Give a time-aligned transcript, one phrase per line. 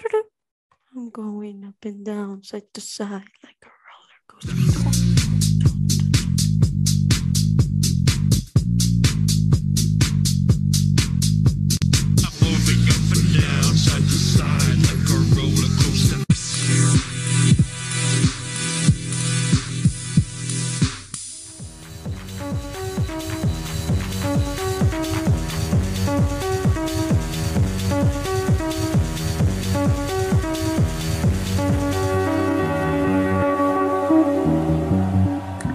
[0.96, 4.69] I'm going up and down, side to side, like a roller coaster.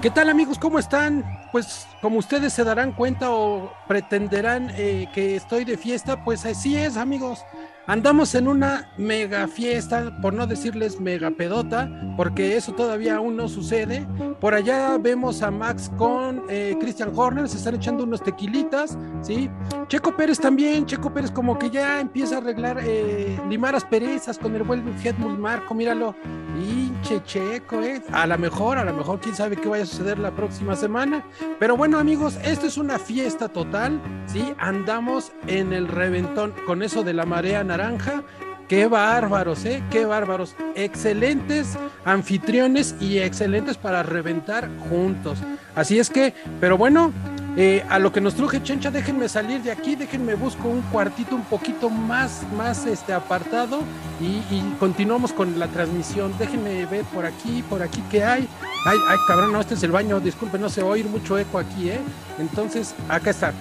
[0.06, 0.60] ¿Qué tal amigos?
[0.60, 1.24] ¿Cómo están?
[1.52, 6.78] Pues como ustedes se darán cuenta o pretenderán eh, que estoy de fiesta, pues así
[6.78, 7.44] es amigos.
[7.88, 13.48] Andamos en una mega fiesta, por no decirles mega pedota, porque eso todavía aún no
[13.48, 14.08] sucede.
[14.42, 19.52] Por allá vemos a Max con eh, Christian Horner, se están echando unos tequilitas, ¿sí?
[19.88, 24.56] Checo Pérez también, Checo Pérez como que ya empieza a arreglar, eh, limar asperezas con
[24.56, 26.16] el buen Helmut Marco, míralo.
[26.58, 28.02] Hinche Checo, ¿eh?
[28.12, 31.24] A lo mejor, a lo mejor, quién sabe qué vaya a suceder la próxima semana.
[31.60, 34.54] Pero bueno, amigos, esto es una fiesta total, ¿sí?
[34.58, 38.24] Andamos en el reventón con eso de la marea naranja.
[38.68, 39.84] Qué bárbaros, ¿eh?
[39.92, 40.56] Qué bárbaros.
[40.76, 45.38] Excelentes anfitriones y excelentes para reventar juntos.
[45.76, 47.12] Así es que, pero bueno,
[47.58, 51.36] eh, a lo que nos truje Chencha, déjenme salir de aquí, déjenme busco un cuartito
[51.36, 53.82] un poquito más, más este, apartado
[54.20, 56.34] y, y continuamos con la transmisión.
[56.40, 58.48] Déjenme ver por aquí, por aquí qué hay.
[58.88, 61.38] Ay, ay, cabrón, no, este es el baño, disculpe, no se va a oír mucho
[61.38, 62.00] eco aquí, ¿eh?
[62.40, 63.54] Entonces, acá está.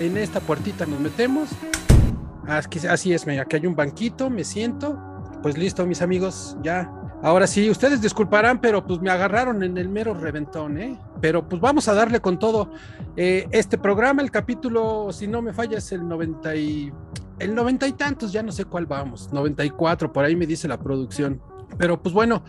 [0.00, 1.48] En esta puertita nos metemos.
[2.46, 4.98] Así, es, mira, aquí hay un banquito, me siento.
[5.42, 6.90] Pues listo, mis amigos, ya.
[7.22, 10.98] Ahora sí, ustedes disculparán, pero pues me agarraron en el mero reventón, ¿eh?
[11.20, 12.70] Pero pues vamos a darle con todo.
[13.16, 16.92] Eh, este programa, el capítulo, si no me falla, es el 90 y...
[17.38, 19.30] El 90 y tantos, ya no sé cuál vamos.
[19.32, 21.40] 94, por ahí me dice la producción.
[21.76, 22.42] Pero pues bueno,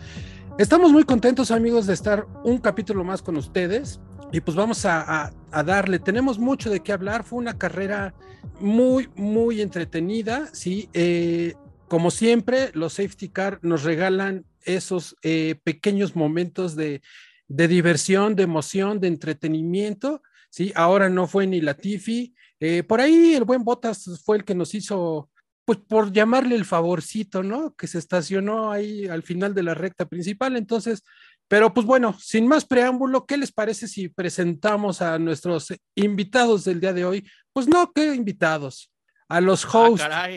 [0.56, 4.00] estamos muy contentos, amigos, de estar un capítulo más con ustedes.
[4.30, 8.14] Y pues vamos a, a, darle, tenemos mucho de qué hablar, fue una carrera
[8.60, 10.90] muy, muy entretenida, ¿sí?
[10.92, 11.54] Eh,
[11.88, 17.00] como siempre, los safety car nos regalan esos eh, pequeños momentos de,
[17.48, 20.20] de, diversión, de emoción, de entretenimiento,
[20.50, 20.72] ¿sí?
[20.74, 24.74] Ahora no fue ni Latifi, eh, por ahí el buen Botas fue el que nos
[24.74, 25.30] hizo,
[25.64, 27.74] pues por llamarle el favorcito, ¿no?
[27.74, 31.02] Que se estacionó ahí al final de la recta principal, entonces
[31.48, 36.80] pero pues bueno, sin más preámbulo, ¿qué les parece si presentamos a nuestros invitados del
[36.80, 37.28] día de hoy?
[37.54, 38.92] Pues no, ¿qué invitados?
[39.28, 40.06] A los hosts.
[40.10, 40.28] Ah,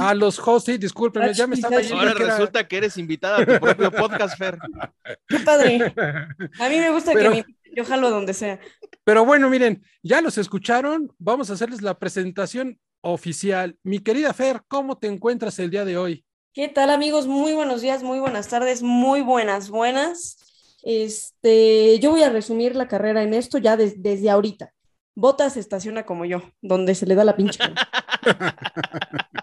[0.00, 3.46] a los hosts, sí, discúlpenme, ya me estaba Ahora que resulta que eres invitada a
[3.46, 4.58] tu propio podcast, Fer.
[5.28, 5.78] Qué padre.
[6.60, 8.58] A mí me gusta pero, que me, yo jalo donde sea.
[9.04, 13.78] Pero bueno, miren, ya los escucharon, vamos a hacerles la presentación oficial.
[13.84, 16.25] Mi querida Fer, ¿cómo te encuentras el día de hoy?
[16.56, 17.26] ¿Qué tal amigos?
[17.26, 20.38] Muy buenos días, muy buenas tardes, muy buenas, buenas.
[20.82, 24.72] Este, yo voy a resumir la carrera en esto ya de, desde ahorita.
[25.14, 27.58] Botas se estaciona como yo, donde se le da la pinche.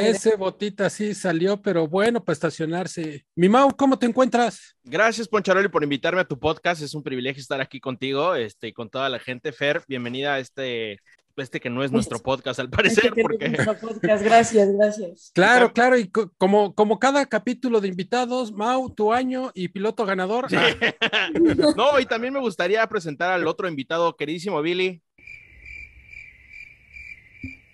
[0.00, 3.26] Ese botita sí salió, pero bueno, para estacionarse.
[3.34, 4.76] Mi Mau, ¿cómo te encuentras?
[4.84, 6.82] Gracias, Poncharoli, por invitarme a tu podcast.
[6.82, 9.50] Es un privilegio estar aquí contigo este, y con toda la gente.
[9.50, 11.00] Fer, bienvenida a este
[11.36, 13.06] este que no es nuestro podcast al parecer.
[13.06, 13.48] Este porque...
[13.48, 14.24] no podcast.
[14.24, 15.30] Gracias, gracias.
[15.34, 20.04] Claro, claro, y co como, como cada capítulo de invitados, Mau, tu año y piloto
[20.04, 20.48] ganador.
[20.50, 20.56] Sí.
[21.76, 25.02] no, y también me gustaría presentar al otro invitado, queridísimo Billy.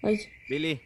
[0.02, 0.20] Ay.
[0.48, 0.80] Billy.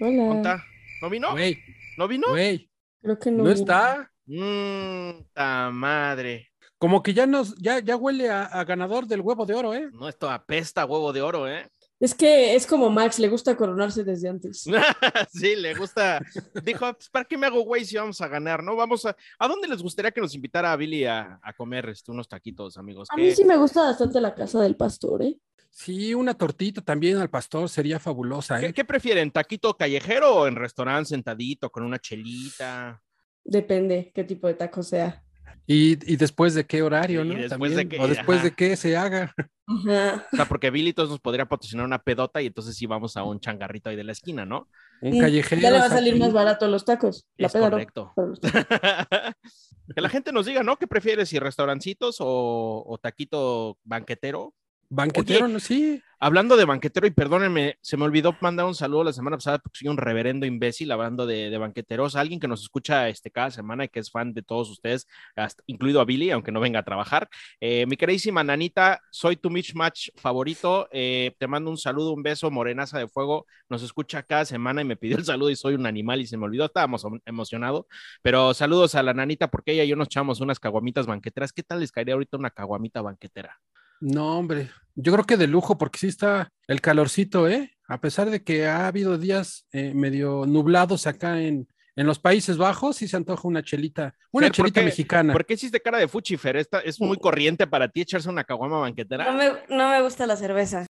[0.00, 0.16] Hola.
[0.16, 0.64] ¿Cómo está?
[1.02, 1.34] ¿No vino?
[1.34, 1.58] Wey.
[1.96, 2.32] ¿No vino?
[2.32, 2.70] Wey.
[3.02, 3.44] Creo que no.
[3.44, 4.10] ¿No está?
[4.26, 6.49] Mmm, ta madre.
[6.80, 9.90] Como que ya nos, ya, ya huele a, a, ganador del huevo de oro, ¿eh?
[9.92, 11.68] No, esto apesta huevo de oro, ¿eh?
[12.00, 14.64] Es que es como Max, le gusta coronarse desde antes.
[15.30, 16.22] sí, le gusta.
[16.64, 18.76] Dijo, pues, ¿para qué me hago güey si vamos a ganar, no?
[18.76, 19.14] Vamos a.
[19.38, 22.78] ¿A dónde les gustaría que nos invitara a Billy a, a comer este, unos taquitos,
[22.78, 23.08] amigos?
[23.10, 25.36] A mí sí me gusta bastante la casa del pastor, ¿eh?
[25.68, 28.68] Sí, una tortita también al pastor sería fabulosa, ¿eh?
[28.68, 29.30] ¿Qué, qué prefieren?
[29.30, 33.02] ¿Taquito callejero o en restaurante sentadito con una chelita?
[33.44, 35.22] Depende qué tipo de taco sea.
[35.66, 37.34] Y, y, después de qué horario, Sí, ¿no?
[37.34, 38.44] y después También, de qué, o después ajá.
[38.48, 39.34] de qué se haga.
[39.66, 40.26] Ajá.
[40.32, 43.22] O sea, porque Billy todos nos podría patrocinar una pedota y entonces sí vamos a
[43.22, 44.68] un changarrito ahí de la esquina, ¿no?
[45.00, 45.62] Un callejero.
[45.62, 47.24] Ya le va a salir más barato los tacos.
[47.36, 48.12] La Es peda correcto.
[49.94, 50.76] que la gente nos diga, ¿no?
[50.76, 51.28] ¿Qué prefieres?
[51.28, 54.54] ¿Si restaurancitos o, o taquito banquetero?
[54.92, 55.60] Banquetero, ¿no?
[55.60, 56.02] Sí.
[56.22, 59.78] Hablando de banquetero, y perdónenme, se me olvidó mandar un saludo la semana pasada porque
[59.78, 62.14] soy un reverendo imbécil hablando de, de banqueteros.
[62.16, 65.06] Alguien que nos escucha este, cada semana y que es fan de todos ustedes,
[65.36, 67.28] hasta- incluido a Billy, aunque no venga a trabajar.
[67.60, 70.88] Eh, mi queridísima Nanita, soy tu Mitch Match favorito.
[70.92, 73.46] Eh, te mando un saludo, un beso, morenaza de fuego.
[73.70, 76.36] Nos escucha cada semana y me pidió el saludo y soy un animal y se
[76.36, 76.66] me olvidó.
[76.66, 77.86] Estábamos em- emocionado.
[78.22, 81.52] Pero saludos a la Nanita porque ella y yo nos echamos unas caguamitas banqueteras.
[81.54, 83.58] ¿Qué tal les caería ahorita una caguamita banquetera?
[84.00, 87.70] No, hombre, yo creo que de lujo, porque sí está el calorcito, ¿eh?
[87.86, 92.56] A pesar de que ha habido días eh, medio nublados acá en, en los Países
[92.56, 95.32] Bajos, sí se antoja una chelita, una Fer, ¿por chelita qué- mexicana.
[95.32, 96.56] ¿Por qué hiciste cara de fuchifer?
[96.56, 99.32] Esta es muy corriente para ti echarse una caguama No banquetera.
[99.32, 100.86] me, no me gusta la cerveza.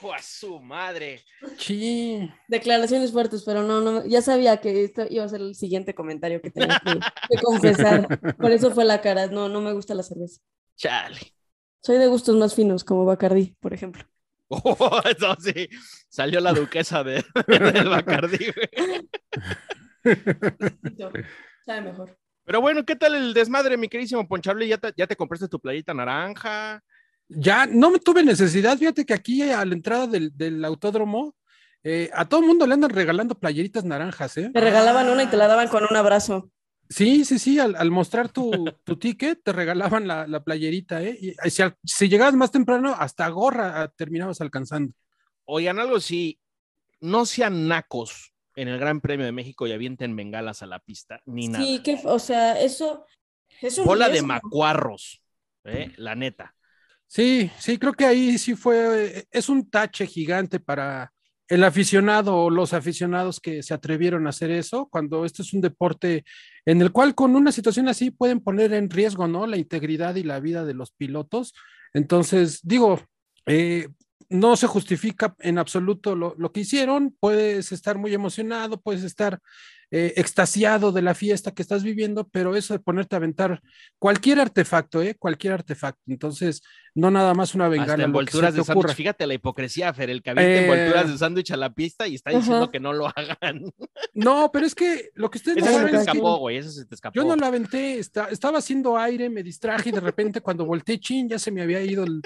[0.00, 1.22] Hijo a su madre.
[1.58, 5.94] Sí, Declaraciones fuertes, pero no, no, ya sabía que esto iba a ser el siguiente
[5.94, 6.98] comentario que tenía que,
[7.28, 8.18] que confesar.
[8.38, 9.26] Por eso fue la cara.
[9.26, 10.40] No, no me gusta la cerveza.
[10.76, 11.18] Chale.
[11.82, 14.04] Soy de gustos más finos, como Bacardí, por ejemplo.
[14.52, 15.68] Oh, eso sí.
[16.08, 18.46] Salió la duquesa de, del Bacardí.
[20.02, 21.24] güey.
[21.64, 22.18] Sabe mejor.
[22.44, 24.66] Pero bueno, ¿qué tal el desmadre, mi queridísimo Ponchable?
[24.66, 26.82] ¿Ya te, ya te compraste tu playita naranja?
[27.30, 31.34] Ya no me tuve necesidad, fíjate que aquí a la entrada del, del autódromo,
[31.82, 34.50] eh, a todo el mundo le andan regalando playeritas naranjas, ¿eh?
[34.52, 36.50] Te regalaban una y te la daban con un abrazo.
[36.88, 38.50] Sí, sí, sí, al, al mostrar tu,
[38.84, 41.16] tu ticket te regalaban la, la playerita, ¿eh?
[41.20, 44.92] Y si, al- si llegabas más temprano, hasta gorra ah, terminabas alcanzando.
[45.44, 46.38] Oigan, algo sí,
[47.00, 51.22] no sean nacos en el Gran Premio de México y avienten bengalas a la pista,
[51.26, 51.64] ni nada.
[51.64, 53.06] Sí, que, o sea, eso
[53.62, 55.22] es un Bola de macuarros,
[55.64, 55.92] ¿eh?
[55.96, 56.54] la neta.
[57.12, 61.12] Sí, sí, creo que ahí sí fue, es un tache gigante para
[61.48, 65.60] el aficionado o los aficionados que se atrevieron a hacer eso, cuando este es un
[65.60, 66.24] deporte
[66.64, 69.48] en el cual con una situación así pueden poner en riesgo, ¿no?
[69.48, 71.52] La integridad y la vida de los pilotos.
[71.94, 73.00] Entonces, digo,
[73.46, 73.88] eh,
[74.30, 79.40] no se justifica en absoluto lo, lo que hicieron, puedes estar muy emocionado, puedes estar
[79.92, 83.60] eh, extasiado de la fiesta que estás viviendo, pero eso de ponerte a aventar
[83.98, 85.16] cualquier artefacto, ¿eh?
[85.18, 86.00] Cualquier artefacto.
[86.06, 86.62] Entonces,
[86.94, 87.94] no nada más una bengala.
[87.94, 88.94] Hasta envolturas de sándwich.
[88.94, 90.62] Fíjate la hipocresía, Fer, el que avienta Eh.
[90.62, 93.64] envolturas de sándwich a la pista y está diciendo que no lo hagan.
[94.14, 96.84] No, pero es que lo que ustedes no Ese se te escapó, güey, ese se
[96.86, 97.14] te escapó.
[97.16, 101.00] yo no lo aventé, esta- estaba haciendo aire, me distraje y de repente cuando volteé,
[101.00, 102.22] chin, ya se me había ido el,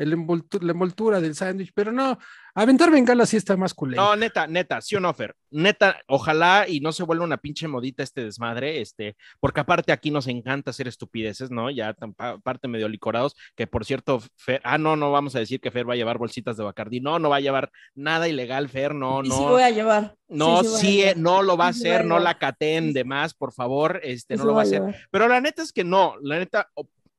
[0.00, 2.18] el envoltu- la envoltura del sándwich, pero no,
[2.54, 4.02] aventar bengala sí está más culero.
[4.02, 5.34] No, neta, neta, sí o no, Fer.
[5.50, 10.10] Neta, ojalá y no se vuelva una pinche modita este desmadre, este, porque aparte aquí
[10.10, 11.70] nos encanta hacer estupideces, ¿no?
[11.70, 15.70] Ya aparte medio licorados, que por cierto, Fer, ah, no, no vamos a decir que
[15.70, 18.94] Fer va a llevar bolsitas de Bacardí, no, no va a llevar nada ilegal, Fer,
[18.94, 19.36] no, Sí, no.
[19.36, 20.14] sí voy a llevar.
[20.28, 21.16] No, sí, sí, eh, llevar.
[21.18, 24.34] no lo va a Sí, sí hacer, no la cateen de más, por favor, este,
[24.34, 24.82] Sí, no sí lo va a hacer.
[25.10, 26.68] Pero la neta es que no, la neta,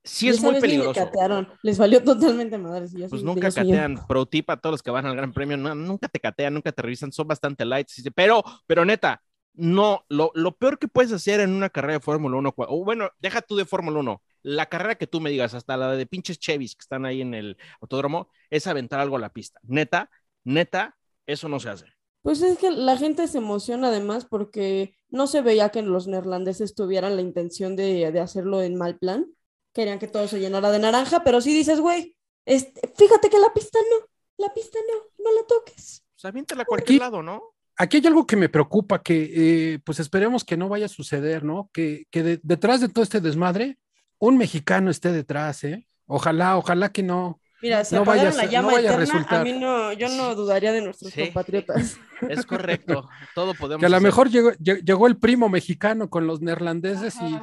[0.04, 0.92] sí es muy peligroso.
[0.94, 1.48] catearon.
[1.62, 2.88] Les valió totalmente madre.
[2.88, 3.54] si Pues nunca yo.
[3.54, 6.54] catean, pro tip a todos los que van al Gran Premio, no, nunca te catean,
[6.54, 9.22] nunca te revisan, son bastante light, pero, pero neta,
[9.54, 12.84] no, lo, lo peor que puedes hacer en una carrera de Fórmula 1, cua- o
[12.84, 16.06] bueno, deja tú de Fórmula 1, la carrera que tú me digas, hasta la de
[16.06, 19.60] pinches Chevys que están ahí en el autódromo, es aventar algo a la pista.
[19.62, 20.10] Neta,
[20.44, 20.96] neta,
[21.26, 21.86] eso no se hace.
[22.22, 26.74] Pues es que la gente se emociona además porque no se veía que los neerlandeses
[26.74, 29.26] tuvieran la intención de, de hacerlo en mal plan.
[29.72, 32.14] Querían que todo se llenara de naranja, pero sí dices, güey,
[32.44, 34.06] este, fíjate que la pista no,
[34.46, 36.04] la pista no, no la toques.
[36.14, 37.42] Pues aviéntala a cualquier Aquí- lado, ¿no?
[37.78, 39.32] Aquí hay algo que me preocupa, que
[39.74, 41.70] eh, pues esperemos que no vaya a suceder, ¿no?
[41.72, 43.78] Que, que de- detrás de todo este desmadre,
[44.18, 45.88] un mexicano esté detrás, ¿eh?
[46.06, 47.40] Ojalá, ojalá que no.
[47.62, 49.44] Mira, si No vaya la llama no vaya a eterna, a, resultar.
[49.44, 51.22] mí no, yo no dudaría de nuestros Sí.
[51.24, 51.96] compatriotas.
[52.28, 56.26] Es correcto, todo podemos Que a lo mejor llegó, lle- llegó el primo mexicano con
[56.26, 57.38] los neerlandeses y,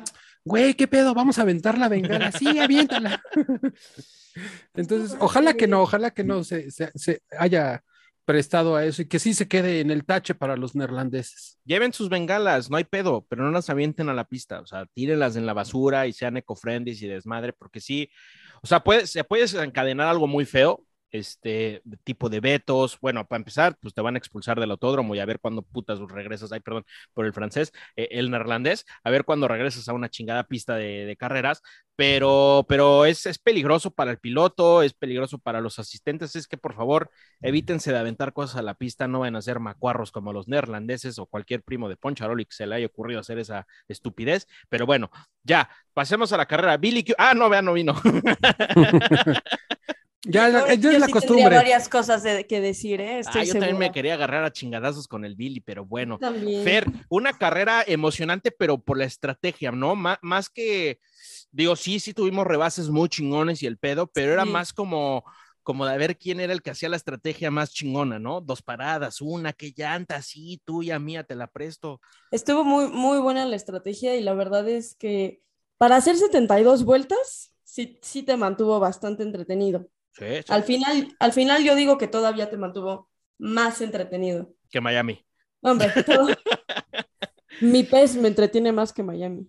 [0.45, 1.13] güey, ¿qué pedo?
[1.13, 2.31] Vamos a aventar la bengala.
[2.31, 3.21] Sí, aviéntala.
[4.75, 7.83] Entonces, ojalá que no, ojalá que no se, se- se haya
[8.25, 11.57] prestado a eso y que sí se quede en el tache para los neerlandeses.
[11.65, 14.85] Lleven sus bengalas, no hay pedo, pero no las avienten a la pista, o sea,
[14.93, 18.11] tírenlas en la basura y sean eco-friendly y desmadre, porque sí,
[18.61, 23.39] o sea, puede, se puede desencadenar algo muy feo, este tipo de vetos, bueno, para
[23.39, 26.59] empezar, pues te van a expulsar del autódromo y a ver cuándo putas regresas, ay,
[26.59, 30.75] perdón, por el francés, eh, el neerlandés, a ver cuándo regresas a una chingada pista
[30.75, 31.61] de, de carreras,
[31.95, 36.57] pero, pero es, es peligroso para el piloto, es peligroso para los asistentes, es que
[36.57, 37.09] por favor,
[37.41, 41.19] evítense de aventar cosas a la pista, no van a ser macuarros como los neerlandeses
[41.19, 44.47] o cualquier primo de Poncharoli que se le haya ocurrido hacer esa estupidez.
[44.69, 45.09] Pero bueno,
[45.43, 46.77] ya, pasemos a la carrera.
[46.77, 47.95] Billy, Q- ah, no, vea, no vino.
[50.25, 51.55] Ya, ya- Yo- ya es yo la sí costumbre.
[51.55, 53.19] varias cosas de- que decir, ¿eh?
[53.19, 56.17] Estoy Ah, yo también me quería agarrar a chingadazos con el Billy, pero bueno.
[56.19, 56.63] También.
[56.63, 59.95] Fer, una carrera emocionante, pero por la estrategia, ¿no?
[59.95, 60.99] Má- más que,
[61.51, 64.51] Digo, sí, sí tuvimos rebases muy chingones y el pedo, pero era Sí.
[64.51, 65.23] más como,
[65.63, 68.39] como de ver quién era el que hacía la estrategia más chingona, ¿no?
[68.41, 72.01] Dos paradas, una, que llanta, sí, tuya, mía, te la presto.
[72.31, 75.41] Estuvo muy, muy buena la estrategia y la verdad es que
[75.77, 79.87] para hacer 72 vueltas, sí, sí te mantuvo bastante entretenido.
[80.19, 84.53] Sí, sí, Al final, al final yo digo que todavía te mantuvo más entretenido.
[84.69, 85.25] que Miami.
[85.61, 86.27] Hombre, todo-
[87.61, 89.47] mi pez me entretiene más que Miami.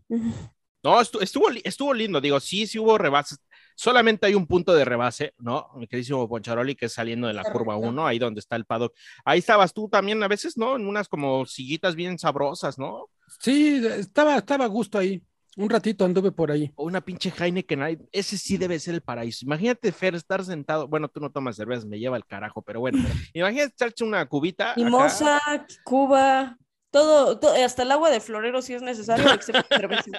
[0.83, 3.39] No, estu- estuvo, estuvo lindo, digo, sí, sí hubo rebases.
[3.77, 5.69] Solamente hay un punto de rebase, ¿no?
[5.77, 7.89] Mi queridísimo Poncharoli, que es saliendo de la curva Correcto.
[7.91, 8.95] 1, ahí donde está el paddock.
[9.25, 10.77] Ahí estabas tú también a veces, ¿no?
[10.77, 13.09] En unas como sillitas bien sabrosas, ¿no?
[13.41, 15.23] Sí, estaba, estaba a gusto ahí.
[15.57, 16.71] Un ratito anduve por ahí.
[16.77, 18.07] O una pinche Heineken.
[18.13, 19.45] Ese sí debe ser el paraíso.
[19.45, 20.87] Imagínate, Fer, estar sentado.
[20.87, 22.99] Bueno, tú no tomas cervezas, me lleva el carajo, pero bueno.
[23.35, 24.73] Imagínate echarse una cubita.
[24.73, 24.81] acá.
[24.81, 25.41] Mimosa,
[25.85, 26.57] Cuba,
[26.91, 30.11] todo, to- hasta el agua de florero si es necesario, excepto cerveza.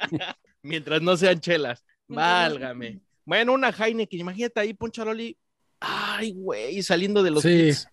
[0.61, 1.83] Mientras no sean chelas.
[2.07, 3.01] Válgame.
[3.25, 4.19] Bueno, una Heineken.
[4.19, 5.37] Imagínate ahí, Poncharoli.
[5.79, 7.49] Ay, güey, saliendo de los Sí.
[7.67, 7.87] pits.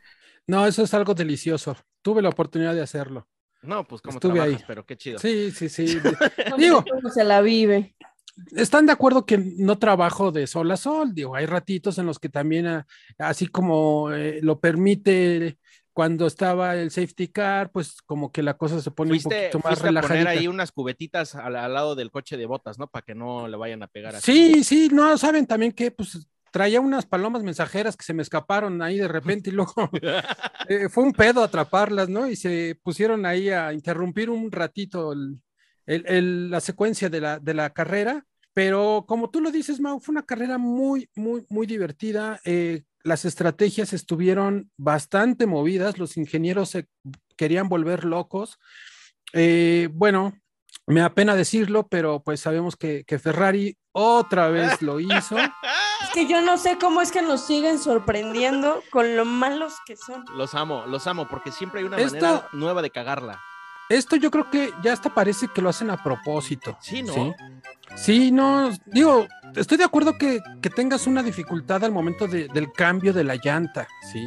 [0.46, 1.76] No, eso es algo delicioso.
[2.02, 3.28] Tuve la oportunidad de hacerlo.
[3.62, 4.64] No, pues como Estuve trabajas, ahí.
[4.66, 5.18] pero qué chido.
[5.18, 5.98] Sí, sí, sí.
[6.50, 7.94] No Digo- se la vive.
[8.54, 11.12] Están de acuerdo que no trabajo de sol a sol.
[11.12, 12.86] Digo, hay ratitos en los que también, ah,
[13.18, 15.58] así como eh, lo permite
[15.92, 19.50] cuando estaba el safety car, pues como que la cosa se pone un poquito más
[19.50, 20.30] fuiste a poner relajadita.
[20.30, 22.86] ahí unas cubetitas al, al lado del coche de botas, ¿no?
[22.86, 24.54] Para que no le vayan a pegar así.
[24.54, 28.80] Sí, sí, no, saben también que pues traía unas palomas mensajeras que se me escaparon
[28.82, 29.72] ahí de repente y luego
[30.68, 32.28] eh, fue un pedo atraparlas, ¿no?
[32.28, 35.40] Y se pusieron ahí a interrumpir un ratito el-
[35.86, 40.00] el- el- la secuencia de la, de la carrera, pero como tú lo dices, Mau,
[40.00, 42.40] fue una carrera muy, muy, muy divertida.
[42.44, 46.88] eh, las estrategias estuvieron bastante movidas, los ingenieros se
[47.36, 48.58] querían volver locos.
[49.32, 50.34] Eh, bueno,
[50.86, 55.36] me apena decirlo, pero pues sabemos que, que Ferrari otra vez lo hizo.
[56.02, 59.96] Es que yo no sé cómo es que nos siguen sorprendiendo con lo malos que
[59.96, 60.24] son.
[60.34, 63.40] Los amo, los amo, porque siempre hay una Esto- manera nueva de cagarla.
[63.88, 66.76] Esto yo creo que ya hasta parece que lo hacen a propósito.
[66.80, 67.12] Sí, ¿no?
[67.14, 67.32] Sí,
[67.96, 69.26] Sí, no, digo,
[69.56, 73.36] estoy de acuerdo que, que tengas una dificultad al momento de- del cambio de la
[73.36, 74.26] llanta, sí.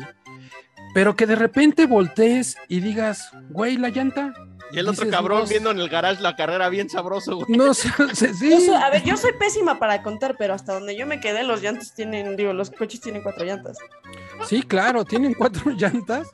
[0.95, 4.33] Pero que de repente voltees y digas, güey, la llanta.
[4.71, 7.57] Y el otro Dices, cabrón no, viendo en el garage la carrera bien sabroso, güey.
[7.57, 10.73] No sé, sí, sí, Yo soy- a ver, yo soy pésima para contar, pero hasta
[10.73, 13.77] donde yo me quedé, los llantos tienen, digo, los coches tienen cuatro llantas.
[14.47, 16.27] sí, claro, tienen cuatro llantas.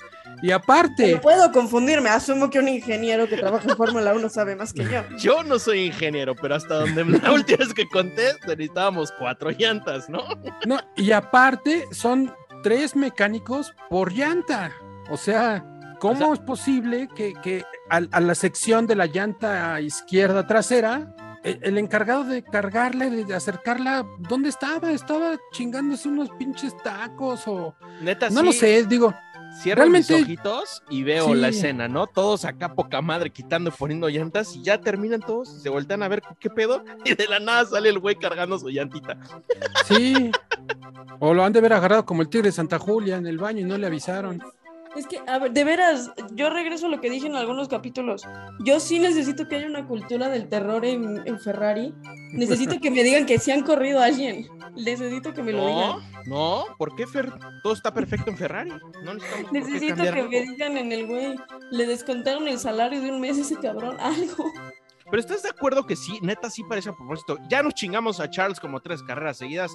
[0.44, 4.56] Y aparte, No puedo confundirme, asumo que un ingeniero que trabaja en Fórmula 1 sabe
[4.56, 5.02] más que yo.
[5.18, 10.08] Yo no soy ingeniero, pero hasta donde la última vez que conté necesitábamos cuatro llantas,
[10.10, 10.24] ¿no?
[10.68, 14.72] no, y aparte son tres mecánicos por llanta.
[15.10, 15.66] O sea,
[16.00, 21.60] ¿cómo O es posible que, que a, la sección de la llanta izquierda trasera, el,
[21.64, 24.92] el encargado de cargarla de acercarla, ¿dónde estaba?
[24.92, 27.76] Estaba chingándose unos pinches tacos o...
[28.02, 29.14] Neta, No sí, lo sé, digo,
[29.62, 31.36] Cierro realmente- mis ojitos y veo Sí.
[31.36, 32.06] la escena, ¿no?
[32.08, 36.08] Todos acá poca madre quitando y poniendo llantas y ya terminan todos se voltean a
[36.10, 39.18] ver qué pedo y de la nada sale el güey cargando su llantita.
[39.86, 40.32] sí.
[41.20, 43.62] O lo han de haber agarrado como el tigre de Santa Julia en el baño
[43.62, 44.40] y no le avisaron.
[44.98, 48.24] Es que, a ver, de veras, yo regreso a lo que dije en algunos capítulos.
[48.66, 51.94] Yo sí necesito que haya una cultura del terror en, en Ferrari.
[52.34, 54.48] Necesito que me digan que sí han corrido a alguien.
[54.76, 56.24] Necesito que me lo No, digan.
[56.26, 57.32] no, ¿por qué Fer?
[57.62, 58.72] Todo está perfecto en Ferrari.
[59.04, 59.14] No
[59.52, 61.36] Necesito que me digan en el güey,
[61.72, 64.52] le descontaron el salario de un mes a ese cabrón, algo.
[65.10, 66.20] Pero ¿estás de acuerdo que sí?
[66.22, 67.38] Neta, sí parece a propósito.
[67.50, 69.72] Ya nos chingamos a Charles como tres carreras seguidas.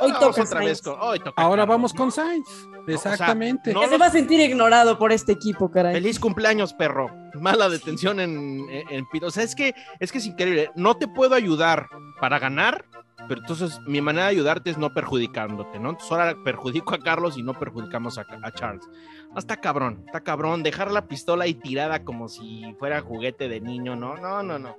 [0.00, 0.64] Hoy Vamos toca otra Sainz.
[0.70, 1.98] vez con- hoy toca Ahora Carlos, vamos ¿no?
[1.98, 2.48] con Sainz.
[2.88, 3.72] Exactamente.
[3.72, 5.94] no- Que se va a sentir ignorado por este equipo, caray.
[5.94, 7.10] Feliz cumpleaños, perro.
[7.40, 9.26] Mala detención en, en, en pito.
[9.26, 10.70] O sea, es que, es que es increíble.
[10.74, 11.88] No te puedo ayudar
[12.20, 12.84] para ganar,
[13.28, 15.90] pero entonces mi manera de ayudarte es no perjudicándote, ¿no?
[15.90, 18.84] Entonces ahora perjudico a Carlos y no perjudicamos a, a Charles.
[19.32, 20.62] No, está cabrón, está cabrón.
[20.62, 24.16] Dejar la pistola ahí tirada como si fuera juguete de niño, ¿no?
[24.16, 24.76] No, no, no.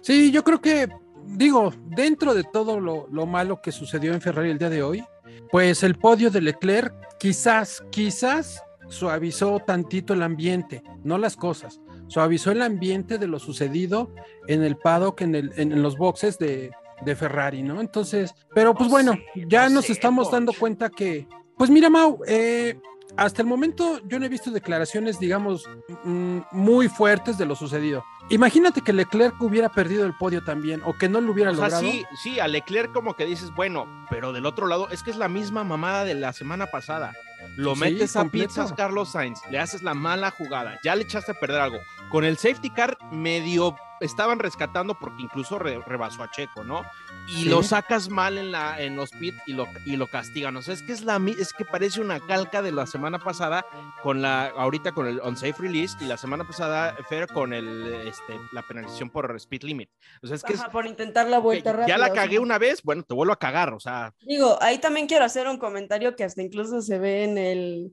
[0.00, 0.88] Sí, yo creo que,
[1.26, 5.04] digo, dentro de todo lo, lo malo que sucedió en Ferrari el día de hoy,
[5.50, 12.50] pues el podio de Leclerc quizás, quizás suavizó tantito el ambiente, no las cosas, suavizó
[12.50, 14.12] el ambiente de lo sucedido
[14.48, 16.72] en el paddock, en, el, en, en los boxes de,
[17.04, 17.80] de Ferrari, ¿no?
[17.80, 21.70] Entonces, pero pues No bueno, sé, ya no nos sé, estamos dando cuenta que, pues
[21.70, 22.78] mira, Mau, eh,
[23.16, 25.68] hasta el momento yo no he visto declaraciones, digamos,
[26.04, 28.04] mm, muy fuertes de lo sucedido.
[28.30, 31.64] Imagínate que Leclerc hubiera perdido el podio también o que no lo hubiera O sea,
[31.64, 31.82] logrado.
[31.82, 35.16] sí, sí, a Leclerc como que dices, bueno, pero del otro lado es que es
[35.16, 37.12] la misma mamada de la semana pasada.
[37.56, 38.48] Lo Sí, metes a completo.
[38.48, 41.78] pizzas Carlos Sainz, le haces la mala jugada, ya le echaste a perder algo.
[42.10, 46.82] Con el safety car medio estaban rescatando porque incluso re- rebasó a Checo, ¿no?
[47.28, 47.48] Y Sí.
[47.48, 50.56] lo sacas mal en, la, en los pit y lo, y lo castigan.
[50.56, 53.64] O sea, es que es, la, es que parece una calca de la semana pasada
[54.02, 58.38] con la, ahorita con el unsafe release y la semana pasada, Fer, con el, este,
[58.52, 59.88] la penalización por speed limit.
[60.22, 61.86] O sea, es que es- por intentar la vuelta rápida.
[61.88, 65.06] ya la cagué una vez, bueno, te vuelvo a cagar, o sea, Digo, ahí también
[65.06, 67.92] quiero hacer un comentario que hasta incluso se ve en el,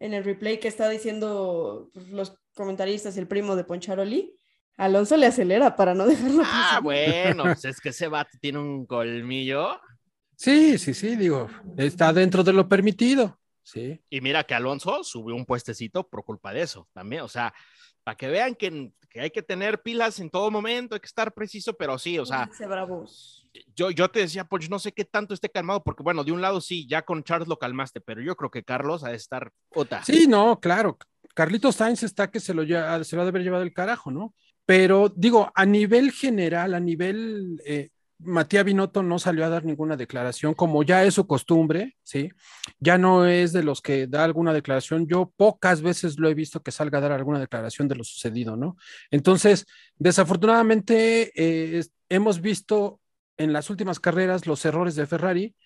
[0.00, 4.34] en el replay que está diciendo pues, los comentaristas, el primo de Poncharoli.
[4.78, 6.82] Alonso le acelera para no dejarlo ah, pasar.
[6.82, 9.78] bueno, pues es que ese vato tiene un colmillo.
[10.36, 13.38] Sí, sí, sí, digo, está dentro de lo permitido.
[13.62, 14.00] Sí.
[14.08, 17.22] Y mira que Alonso subió un puestecito por culpa de eso también.
[17.22, 17.52] O sea,
[18.04, 21.34] para que vean que, que hay que tener pilas en todo momento, hay que estar
[21.34, 23.46] preciso, pero sí, o sea, Dice bravos.
[23.76, 26.40] yo, yo te decía, pues no sé qué tanto esté calmado, porque bueno, de un
[26.40, 29.50] lado sí, ya con Charles lo calmaste, pero yo creo que Carlos ha de estar
[29.70, 30.02] puta.
[30.04, 30.96] Sí, no, claro.
[31.34, 34.10] Carlitos Sainz está que se lo, lle- se lo ha de haber llevado el carajo,
[34.10, 34.34] ¿no?
[34.68, 39.96] Pero digo, a nivel general, a nivel, eh, Matías Binotto no salió a dar ninguna
[39.96, 42.30] declaración, como ya es su costumbre, ¿sí?
[42.78, 45.06] Ya no es de los que da alguna declaración.
[45.08, 48.56] Yo pocas veces lo he visto que salga a dar alguna declaración de lo sucedido,
[48.56, 48.76] ¿no?
[49.10, 49.64] Entonces,
[49.96, 53.00] desafortunadamente, eh, hemos visto
[53.38, 55.56] en las últimas carreras los errores de Ferrari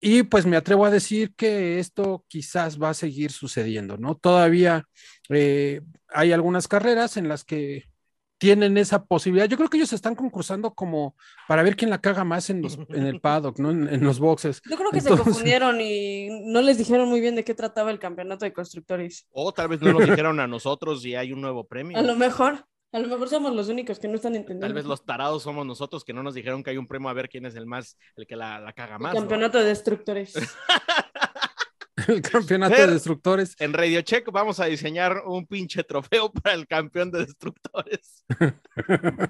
[0.00, 4.14] y pues me atrevo a decir que esto quizás va a seguir sucediendo, ¿no?
[4.16, 4.84] Todavía
[5.28, 7.84] eh, hay algunas carreras en las que
[8.38, 9.46] tienen esa posibilidad.
[9.48, 11.14] Yo creo que ellos están concursando como
[11.48, 13.70] para ver quién la caga más en, los, en el paddock, ¿no?
[13.70, 14.60] En, en los boxes.
[14.70, 17.98] Yo creo que se confundieron y no les dijeron muy bien de qué trataba el
[17.98, 19.26] campeonato de constructores.
[19.32, 21.98] O tal vez no nos dijeron a nosotros y hay un nuevo premio.
[21.98, 24.74] A lo mejor, a lo mejor somos los únicos que no están Tal entendiendo.
[24.74, 27.28] vez los tarados somos nosotros que no nos dijeron que hay un premio a ver
[27.28, 29.14] quién es el más, el que la, la caga El más.
[29.14, 29.20] ¿no?
[29.20, 30.34] campeonato de destructores.
[32.14, 32.86] El campeonato Fer.
[32.88, 33.54] de destructores.
[33.58, 38.24] En Radio Check vamos a diseñar un pinche trofeo para el campeón de destructores.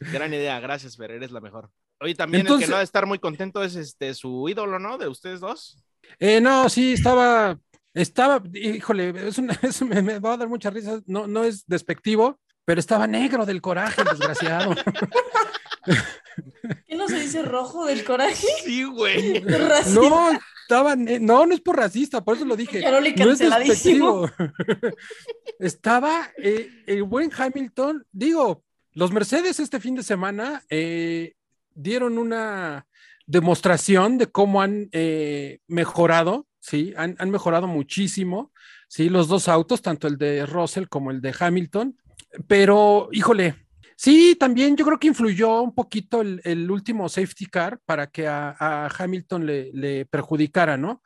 [0.00, 1.70] Gran idea, gracias, Fer, eres la mejor.
[2.00, 4.78] Oye, también el Entonces- que no ha de estar muy contento es este su ídolo,
[4.78, 4.98] ¿no?
[4.98, 5.82] De ustedes dos.
[6.18, 7.58] Eh, no, sí, estaba,
[7.94, 12.38] estaba, híjole, es una- me, me va a dar mucha risa, no, no es despectivo,
[12.64, 14.74] pero estaba negro del coraje, el desgraciado.
[16.86, 18.46] ¿Qué no se dice rojo del coraje?
[18.64, 19.40] Sí, güey.
[19.40, 20.00] Racista.
[20.00, 20.32] No,
[21.20, 22.80] no, no es por racista, por eso lo dije.
[22.80, 24.28] No es despectivo.
[25.58, 31.34] Estaba eh, el buen Hamilton, digo, los Mercedes este fin de semana eh,
[31.74, 32.86] dieron una
[33.26, 38.52] demostración de cómo han eh, mejorado, sí, han, han mejorado muchísimo,
[38.88, 41.96] sí, los dos autos, tanto el de Russell como el de Hamilton,
[42.46, 43.61] pero híjole,
[44.02, 48.26] sí, también yo creo que influyó un poquito el, el último safety car para que
[48.26, 51.02] a, a Hamilton le, le perjudicara, ¿no?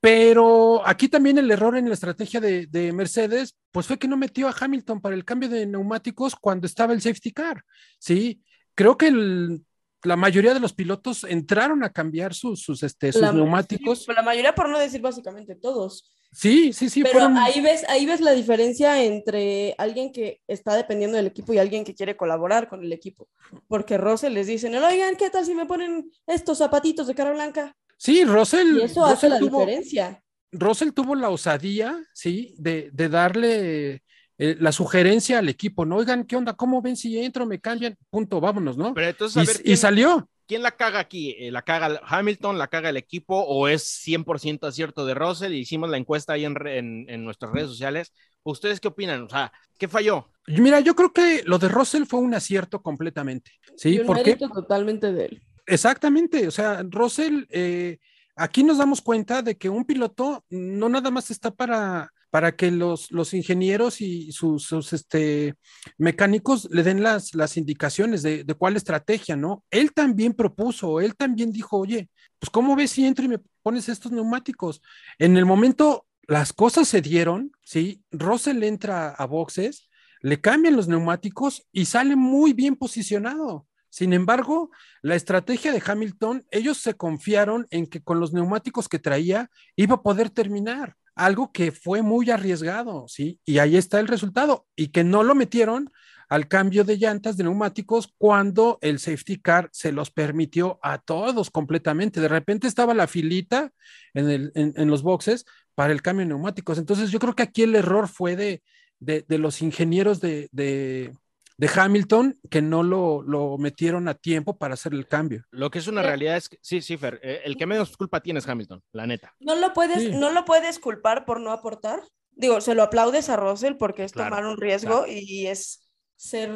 [0.00, 4.16] Pero aquí también el error en la estrategia de, de Mercedes, pues fue que no
[4.16, 7.62] metió a Hamilton para el cambio de neumáticos cuando estaba el safety car,
[7.98, 8.40] ¿sí?
[8.74, 9.64] Creo que el-
[10.02, 14.04] la mayoría de los pilotos entraron a cambiar sus, sus, este, sus La- neumáticos.
[14.04, 16.10] sí, la mayoría, por no decir básicamente todos.
[16.32, 17.38] Sí, sí, sí, Pero fueron...
[17.38, 21.84] ahí ves, ahí ves la diferencia entre alguien que está dependiendo del equipo y alguien
[21.84, 23.28] que quiere colaborar con el equipo.
[23.66, 27.76] Porque Rose les dicen, oigan, ¿qué tal si me ponen estos zapatitos de cara blanca?
[27.96, 30.22] Sí, Russell, Y eso hace Russell la tuvo, diferencia.
[30.52, 34.02] Russell tuvo la osadía, sí, de, de darle
[34.38, 35.96] eh, la sugerencia al equipo, ¿no?
[35.96, 36.54] Oigan, ¿qué onda?
[36.54, 37.96] ¿Cómo ven si entro, me cambian?
[38.08, 38.94] Punto, vámonos, ¿no?
[38.94, 40.28] Pero entonces, a Y, ver, y ¿quién, salió.
[40.50, 41.36] Quién la caga aquí?
[41.38, 45.54] Eh, ¿La caga Hamilton, la caga el equipo o es 100% acierto de Russell?
[45.54, 48.12] Hicimos la encuesta ahí en, en, en nuestras redes sociales.
[48.42, 49.22] ¿Ustedes qué opinan?
[49.22, 50.28] O sea, ¿qué falló?
[50.48, 53.90] Mira, yo creo que lo de Russell fue un acierto completamente, ¿sí?
[53.90, 55.42] Y un Porque totalmente de él.
[55.66, 57.98] exactamente, o sea, Russell, eh,
[58.34, 62.70] aquí nos damos cuenta de que un piloto no nada más está para, para que
[62.70, 65.54] los, los ingenieros y sus, este,
[65.98, 69.64] mecánicos le den las, las indicaciones de, de cuál estrategia, ¿no?
[69.70, 73.88] Él también propuso, él también dijo, oye, pues ¿cómo ves si entro y me pones
[73.88, 74.80] estos neumáticos?
[75.18, 78.04] En el momento las cosas se dieron, ¿sí?
[78.12, 79.90] Russell entra a boxes,
[80.22, 83.66] le cambian los neumáticos y sale muy bien posicionado.
[83.88, 84.70] Sin embargo,
[85.02, 89.96] la estrategia de Hamilton, ellos se confiaron en que con los neumáticos que traía iba
[89.96, 93.40] a poder terminar, algo que fue muy arriesgado, ¿sí?
[93.44, 95.90] Y ahí está el resultado, y que no lo metieron
[96.30, 101.50] al cambio de llantas de neumáticos cuando el safety car se los permitió a todos
[101.50, 102.20] completamente.
[102.20, 103.72] De repente estaba la filita
[104.14, 106.78] en, los boxes para el cambio de neumáticos.
[106.78, 108.62] Entonces yo creo que aquí el error fue de,
[109.00, 111.12] de, de los ingenieros de, de,
[111.60, 115.44] de Hamilton que no lo, lo, metieron a tiempo para hacer el cambio.
[115.50, 116.06] Lo que es una Sí.
[116.06, 119.06] realidad es que, sí, sí, Fer, eh, el que menos culpa tiene es Hamilton, la
[119.06, 119.34] neta.
[119.40, 120.12] No lo puedes, Sí.
[120.12, 122.00] no lo puedes culpar por no aportar.
[122.30, 126.50] Digo, se lo aplaudes a Russell porque es Claro, tomar un riesgo y es ser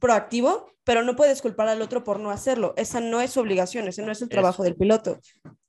[0.00, 2.72] proactivo, pero no puedes culpar al otro por no hacerlo.
[2.78, 5.20] Esa no es su obligación, ese no es el trabajo del piloto.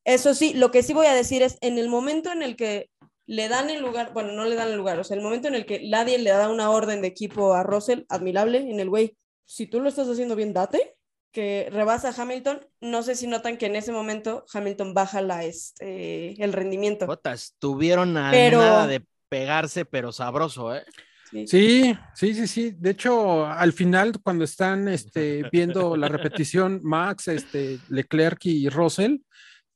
[0.06, 2.90] Eso sí, lo que sí voy a decir es, en el momento en el que
[3.28, 5.56] le dan el lugar, bueno, no le dan el lugar, o sea, el momento en
[5.56, 9.16] el que nadie le da una orden de equipo a Russell, admirable, en el güey,
[9.46, 10.96] si tú lo estás haciendo bien, date,
[11.32, 15.44] que rebasa a Hamilton, no sé si notan que en ese momento Hamilton baja la,
[15.44, 17.06] este, el rendimiento.
[17.06, 20.84] Puta, estuvieron a Pero- nada de pegarse, pero sabroso, ¿eh?
[21.30, 21.46] Sí.
[21.46, 22.72] Sí, sí, sí, sí.
[22.78, 29.18] De hecho, al final, cuando están este, viendo la repetición, Max, este, Leclerc y Russell,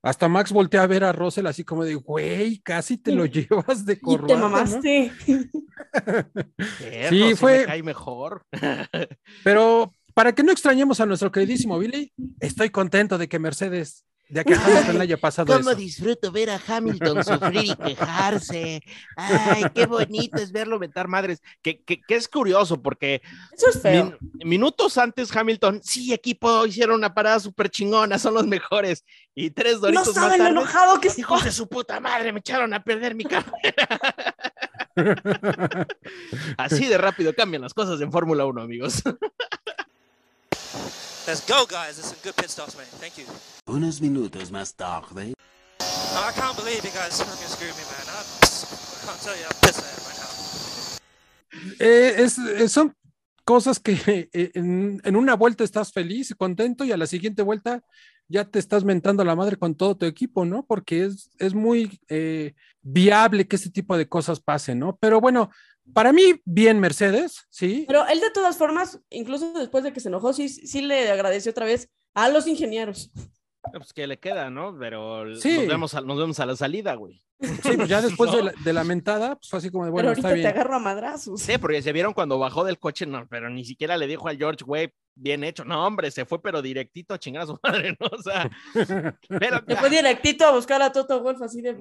[0.03, 3.85] hasta Max voltea a ver a Russell así como de, güey, casi te lo llevas
[3.85, 4.33] de Y corbata.
[4.33, 4.49] te ¿no?".
[4.49, 5.11] mamaste.
[5.25, 5.49] Sí,
[7.09, 8.45] sí fue- me cae mejor.
[9.43, 14.45] Pero para que no extrañemos a nuestro queridísimo Billy, estoy contento de que Mercedes, de
[14.45, 15.75] que Hamilton le haya pasado ¿Cómo eso.
[15.79, 18.81] disfruto ver a Hamilton sufrir y quejarse?
[19.17, 21.41] Ay, qué bonito es verlo meter madres.
[21.61, 23.21] Que, que, que es curioso porque
[23.55, 24.05] Eso es feo.
[24.05, 29.03] min- minutos antes Hamilton, sí, equipo, hicieron una parada súper chingona, son los mejores.
[29.35, 32.31] Y tres No doritos más saben lo enojado que se hijos de su puta madre,
[32.33, 33.99] me echaron a perder mi carrera.
[36.57, 39.01] Así de rápido cambian las cosas en Fórmula 1, amigos.
[41.27, 41.97] Let's go, guys.
[41.97, 42.85] There's some good pit stops, man.
[42.99, 43.25] Thank you.
[43.67, 45.33] Unos minutos más tarde.
[45.79, 48.07] Oh, I can't believe you guys fucking screwed me, man.
[48.09, 50.31] I'm, I can't tell you how pissed I am right now.
[51.79, 52.95] Eh, es- eh, son
[53.45, 57.43] cosas que eh, en, en una vuelta estás feliz y contento y a la siguiente
[57.43, 57.83] vuelta
[58.27, 60.65] ya te estás mentando la madre con todo tu equipo, ¿no?
[60.65, 64.95] Porque es, es muy eh, viable que este tipo de cosas pasen, ¿no?
[64.97, 65.51] Pero bueno,
[65.93, 67.85] para mí, bien Mercedes, ¿sí?
[67.87, 71.51] Pero él de todas formas, incluso después de que se enojó, sí, sí le agradeció
[71.51, 73.11] otra vez a los ingenieros.
[73.73, 74.75] Pues que le queda, ¿no?
[74.79, 75.55] Pero Sí.
[75.57, 77.21] nos, vemos a, nos vemos a la salida, güey.
[77.39, 80.09] Sí, pues ya después de, la, de la mentada, pues fue así como de, bueno,
[80.09, 81.41] pero ahorita está te agarro a madrazos.
[81.41, 84.37] Sí, porque se vieron cuando bajó del coche, no, pero ni siquiera le dijo al
[84.37, 85.63] George, güey, bien hecho.
[85.63, 88.07] No, hombre, se fue, pero directito a chingar a su madre, ¿no?
[88.11, 88.49] O sea,
[89.27, 91.77] pero, Se fue directito a buscar a Toto Wolf así de...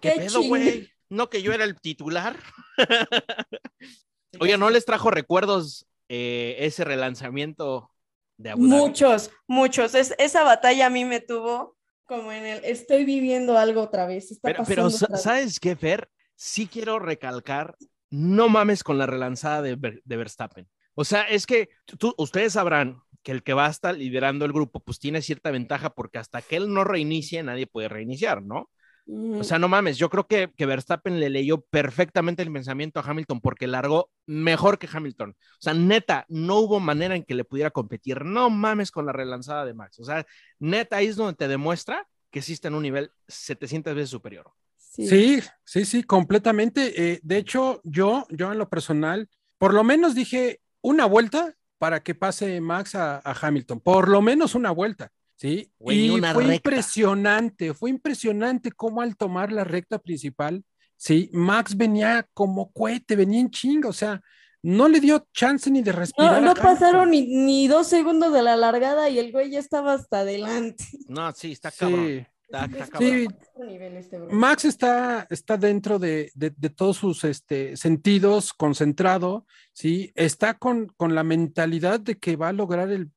[0.00, 0.88] ¿qué ¡Qué pedo, güey?
[1.10, 2.36] No que yo era el titular.
[4.40, 7.90] Oye, ¿no les trajo recuerdos eh, ese relanzamiento
[8.36, 8.80] de Abu Dhabi?
[8.82, 9.94] Muchos, muchos.
[9.94, 12.64] Es, esa batalla a mí me tuvo como en el...
[12.64, 14.30] Estoy viviendo algo otra vez.
[14.30, 15.22] Está Pero, pasando pero sa- otra vez".
[15.22, 16.08] ¿sabes qué, Fer?
[16.36, 17.76] Sí quiero recalcar,
[18.08, 20.68] no mames con la relanzada de, Ver- de Verstappen.
[20.94, 21.68] O sea, es que
[21.98, 25.50] tú, ustedes sabrán que el que va a estar liderando el grupo, pues tiene cierta
[25.50, 28.70] ventaja porque hasta que él no reinicie, nadie puede reiniciar, ¿no?
[29.12, 33.02] O sea, no mames, yo creo que, que Verstappen le leyó perfectamente el pensamiento a
[33.02, 35.30] Hamilton porque largó mejor que Hamilton.
[35.30, 38.24] O sea, neta, no hubo manera en que le pudiera competir.
[38.24, 39.98] No mames con la relanzada de Max.
[39.98, 40.24] O sea,
[40.60, 44.52] neta, ahí es donde te demuestra que sí está en un nivel 700 veces superior.
[44.76, 47.12] Sí, sí, sí, completamente.
[47.12, 52.02] Eh, de hecho, yo, yo en lo personal, por lo menos dije una vuelta para
[52.02, 55.72] que pase Max a, a Hamilton, por lo menos una vuelta, ¿sí?
[55.78, 56.56] Güey, y una fue recta.
[56.56, 60.62] impresionante, fue impresionante cómo al tomar la recta principal,
[60.96, 61.30] ¿sí?
[61.32, 64.20] Max venía como cohete, venía en chinga, o sea,
[64.62, 66.42] no le dio chance ni de respirar.
[66.42, 69.94] No, no pasaron ni, ni dos segundos de la largada y el güey ya estaba
[69.94, 70.84] hasta adelante.
[71.08, 72.06] No, sí, está cabrón.
[72.06, 72.90] Sí, Está, está Sí.
[72.90, 73.10] cabrón.
[73.10, 74.18] sí, Otro nivel este.
[74.18, 80.12] Max está, está dentro de, de- de todos sus este, sentidos, concentrado, ¿sí?
[80.16, 83.08] Está con, con la mentalidad de que va a lograr el,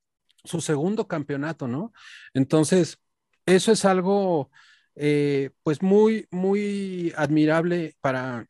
[0.44, 1.92] su segundo campeonato, ¿no?
[2.34, 2.98] Entonces,
[3.46, 4.50] eso es algo,
[4.94, 8.46] eh, pues, muy, muy admirable para,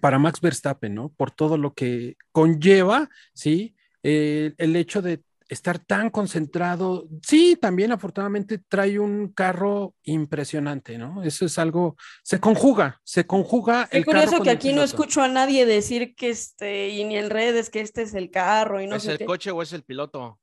[0.00, 1.10] para Max Verstappen, ¿no?
[1.10, 3.74] Por todo lo que conlleva, ¿sí?
[4.02, 7.08] Eh, el hecho de estar tan concentrado.
[7.22, 11.22] Sí, también afortunadamente trae un carro impresionante, ¿no?
[11.22, 15.22] Eso es algo, se conjuga, se conjuga Qué el carro curioso que aquí no escucho
[15.22, 18.86] a nadie decir que este, y ni en redes, que este es el carro y
[18.86, 19.24] no ¿Es sé el qué.
[19.24, 20.38] coche o es el piloto?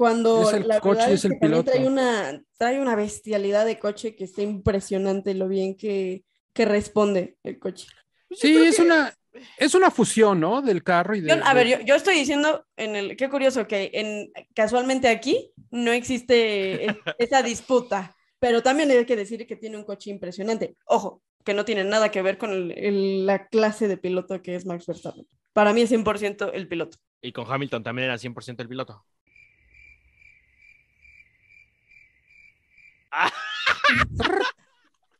[0.00, 1.70] Cuando Es el la coche, verdad es es el que piloto.
[1.70, 7.36] trae una, trae una bestialidad de coche que está impresionante lo bien que, que responde
[7.42, 7.86] el coche.
[8.30, 9.12] Sí, es una,
[9.58, 10.62] es una fusión, ¿no?
[10.62, 11.28] Del carro y de.
[11.28, 15.52] Yo- a ver, yo, yo estoy diciendo, en el, qué curioso que en, casualmente aquí
[15.70, 16.86] no existe
[17.18, 20.76] esa disputa, pero también hay que decir que tiene un coche impresionante.
[20.86, 24.54] Ojo, que no tiene nada que ver con el- el- la clase de piloto que
[24.54, 25.26] es Max Verstappen.
[25.52, 26.96] Para mí es 100% el piloto.
[27.20, 29.04] Y con Hamilton también era 100% el piloto.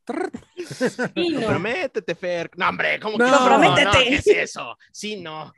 [0.07, 1.41] No.
[1.41, 2.51] Comprométete, Fer.
[2.57, 3.25] No, hombre, ¿cómo No.
[3.25, 3.39] que no?
[3.39, 3.85] Comprométete.
[3.85, 4.77] No, ¿Qué es eso?
[4.93, 5.53] Sí, no.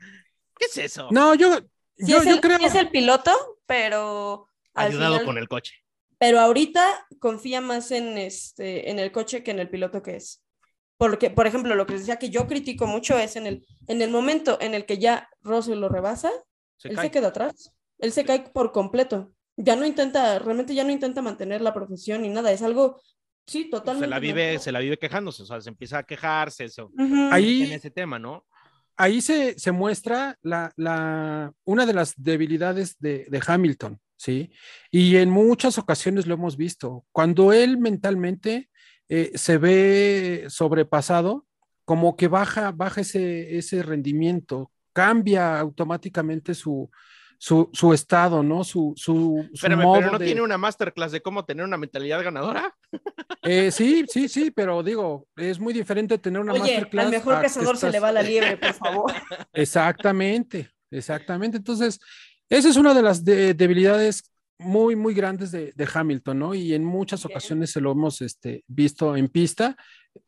[0.57, 1.07] ¿Qué es eso?
[1.11, 1.55] No, yo,
[1.95, 2.57] Sí yo, es, yo el, creo.
[2.59, 3.31] sí es el piloto,
[3.65, 5.73] pero Ayudado final- con el coche.
[6.17, 10.41] pero ahorita confía más en este en el coche que en el piloto que es.
[10.97, 14.01] Porque, por ejemplo, lo que les decía que yo critico mucho es en el, en
[14.01, 16.31] el momento en el que ya Russell lo rebasa,
[16.77, 17.05] Se él cae.
[17.05, 17.71] se queda atrás.
[17.99, 19.31] Él se cae por completo.
[19.57, 22.51] Ya no intenta, realmente ya no intenta mantener la profesión ni nada.
[22.51, 22.99] Es algo,
[23.45, 24.05] sí, totalmente.
[24.05, 24.61] Se la vive, normal.
[24.61, 27.27] se la vive quejándose, o sea, se empieza a quejarse, se- Ujú.
[27.31, 28.45] Ahí- en ese tema, ¿no?
[28.95, 34.51] ahí se, se muestra la, la- una de las debilidades de, de Hamilton, ¿sí?
[34.91, 37.03] Y en muchas ocasiones lo hemos visto.
[37.11, 38.69] Cuando él mentalmente
[39.09, 41.45] eh, se ve sobrepasado,
[41.85, 46.89] como que baja, baja ese, ese rendimiento, cambia automáticamente su,
[47.37, 48.63] su, su estado, ¿no?
[48.63, 51.77] Su, su, su Espérame, modo pero no de- tiene una masterclass de cómo tener una
[51.77, 52.75] mentalidad ganadora.
[53.41, 57.05] Eh, sí, sí, sí, pero digo, es muy diferente tener una Oye, masterclass.
[57.05, 59.11] al mejor cazador se le va la liebre, por favor.
[59.53, 61.57] Exactamente, exactamente.
[61.57, 61.99] Entonces,
[62.49, 66.53] esa es una de las de- debilidades muy, muy grandes de, de Hamilton, ¿no?
[66.53, 67.31] Y en muchas Bien.
[67.35, 69.75] ocasiones se lo hemos este, visto en pista.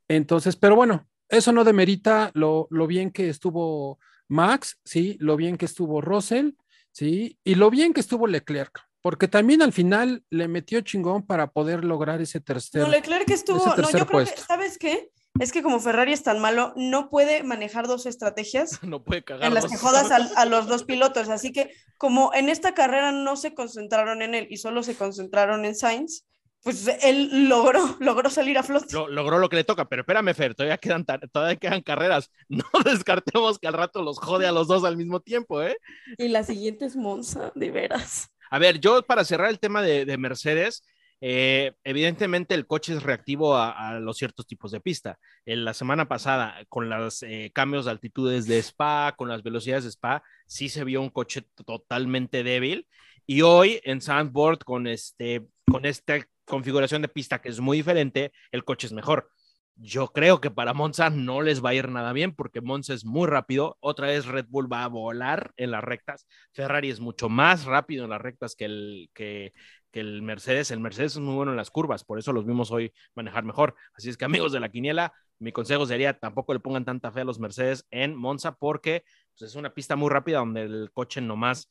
[0.08, 5.16] Entonces, pero bueno, eso no demerita lo, lo bien que estuvo Max, ¿sí?
[5.20, 6.52] Lo bien que estuvo Russell,
[6.96, 7.38] ¿sí?
[7.44, 11.84] Y lo bien que estuvo Leclerc, porque también al final le metió chingón para poder
[11.84, 12.82] lograr ese tercer.
[12.82, 13.66] No, Leclerc estuvo.
[13.66, 14.42] No, yo creo que.
[14.42, 15.12] ¿sabes qué?
[15.40, 19.46] Es que como Ferrari es tan malo, no puede manejar dos estrategias No puede cagar.
[19.46, 21.28] en las que jodas a, los dos pilotos.
[21.28, 25.66] Así que, como en esta carrera no se concentraron en él y solo se concentraron
[25.66, 26.26] en Sainz,
[26.66, 28.88] pues él logró, logró salir a flote.
[28.92, 32.32] Lo- logró lo que le toca, pero espérame, Fer, todavía quedan, todavía quedan carreras.
[32.50, 35.78] No descartemos que al rato los jode a los dos al mismo tiempo, ¿eh?
[36.18, 38.30] Y la siguiente es Monza, de veras.
[38.50, 40.84] A ver, yo para cerrar el tema de, de Mercedes,
[41.22, 45.20] eh, evidentemente el coche es reactivo a, a los ciertos tipos de pista.
[45.46, 49.84] En la semana pasada, con los eh, cambios de altitudes de Spa, con las velocidades
[49.84, 52.88] de Spa, sí se vio un coche totalmente débil.
[53.28, 58.32] Y hoy en Sandboard, con, este, con esta configuración de pista que es muy diferente,
[58.52, 59.30] el coche es mejor.
[59.78, 63.04] Yo creo que para Monza no les va a ir nada bien porque Monza es
[63.04, 63.78] muy rápido.
[63.82, 66.26] Otra vez Red Bull va a volar en las rectas.
[66.54, 69.54] Ferrari es mucho más rápido en las rectas que el, que,
[69.92, 70.72] el Mercedes.
[70.72, 73.76] El Mercedes es muy bueno en las curvas, por eso los vimos hoy manejar mejor.
[73.94, 77.22] Así es que amigos de la quiniela, mi consejo sería tampoco le pongan tanta fe
[77.22, 79.04] a los Mercedes en Monza porque
[79.38, 81.70] pues, es una pista muy rápida donde el coche nomás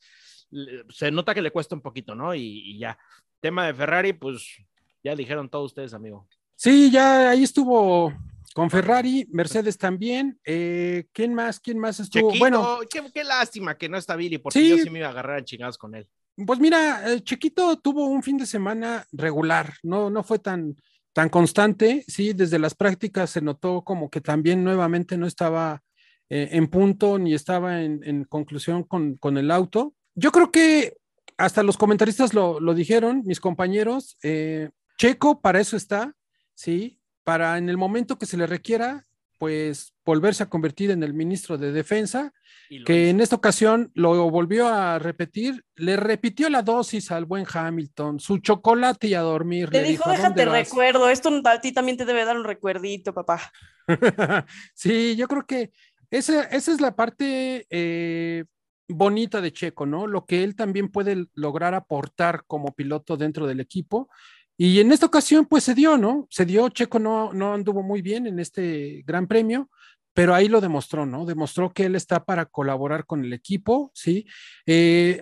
[0.90, 2.34] se nota que le cuesta un poquito, ¿no?
[2.34, 2.98] Y, y ya.
[3.44, 4.56] Tema de Ferrari, pues
[5.02, 6.26] ya dijeron todos ustedes, amigo.
[6.56, 8.10] Sí, ya ahí estuvo
[8.54, 10.40] con Ferrari, Mercedes también.
[10.46, 11.60] Eh, ¿Quién más?
[11.60, 12.32] ¿Quién más estuvo?
[12.38, 14.68] Bueno, qué, qué lástima que no está Billy, porque Sí.
[14.70, 16.08] yo sí me iba a agarrar a chingados con él.
[16.46, 20.74] pues mira, eh, Chiquito tuvo un fin de semana regular, no, no fue tan,
[21.12, 22.02] tan constante.
[22.08, 25.82] Sí, desde las prácticas se notó como que también nuevamente no estaba
[26.30, 29.92] eh, en punto ni estaba en, en conclusión con, con el auto.
[30.14, 30.96] Yo creo que
[31.36, 36.14] hasta los comentaristas lo, lo dijeron, mis compañeros, eh, Checo para eso está,
[36.54, 37.00] ¿sí?
[37.24, 39.06] Para en el momento que se le requiera,
[39.38, 42.32] pues volverse a convertir en el ministro de Defensa,
[42.68, 42.92] que hizo.
[42.92, 48.38] en esta ocasión lo volvió a repetir, le repitió la dosis al buen Hamilton, su
[48.38, 49.70] chocolate y a dormir.
[49.70, 50.68] Te le dijo, ¿a déjate dónde vas?".
[50.68, 53.52] recuerdo, esto a ti también te debe dar un recuerdito, papá.
[54.74, 55.72] sí, yo creo que
[56.10, 58.44] esa, esa es la parte eh,
[58.88, 60.06] bonita de Checo, ¿no?
[60.06, 64.08] Lo que él también puede lograr aportar como piloto dentro del equipo.
[64.56, 66.26] Y en esta ocasión, pues se dio, ¿no?
[66.30, 69.68] Se dio, Checo no, no anduvo muy bien en este gran premio,
[70.14, 71.26] pero ahí lo demostró, ¿no?
[71.26, 74.26] Demostró que él está para colaborar con el equipo, ¿sí?
[74.64, 75.20] Eh,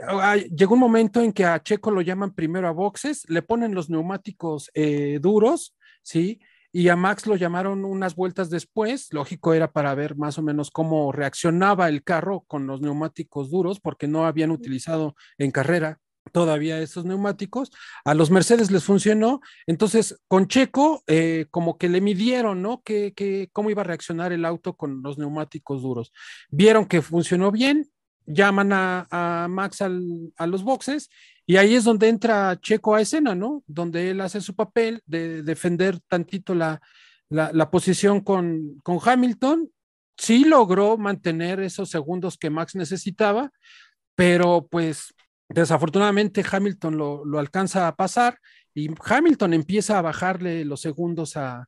[0.54, 3.88] llegó un momento en que a Checo lo llaman primero a boxes, le ponen los
[3.88, 6.40] neumáticos eh, duros, ¿sí?
[6.72, 10.70] Y a Max lo llamaron unas vueltas después, lógico era para ver más o menos
[10.70, 16.80] cómo reaccionaba el carro con los neumáticos duros, porque no habían utilizado en carrera todavía
[16.80, 17.70] esos neumáticos.
[18.04, 19.40] A los Mercedes les funcionó.
[19.66, 22.82] Entonces, con Checo, eh, como que le midieron, ¿no?
[22.82, 26.12] Que, que, cómo iba a reaccionar el auto con los neumáticos duros.
[26.50, 27.90] Vieron que funcionó bien,
[28.24, 31.10] llaman a, a Max al, a los boxes
[31.46, 33.62] y ahí es donde entra Checo a escena, ¿no?
[33.66, 36.80] Donde él hace su papel de defender tantito la,
[37.28, 39.70] la, la posición con, con Hamilton.
[40.16, 43.50] Sí logró mantener esos segundos que Max necesitaba,
[44.14, 45.14] pero pues
[45.48, 48.38] desafortunadamente Hamilton lo, lo, alcanza a pasar
[48.74, 51.66] y Hamilton empieza a bajarle los segundos a,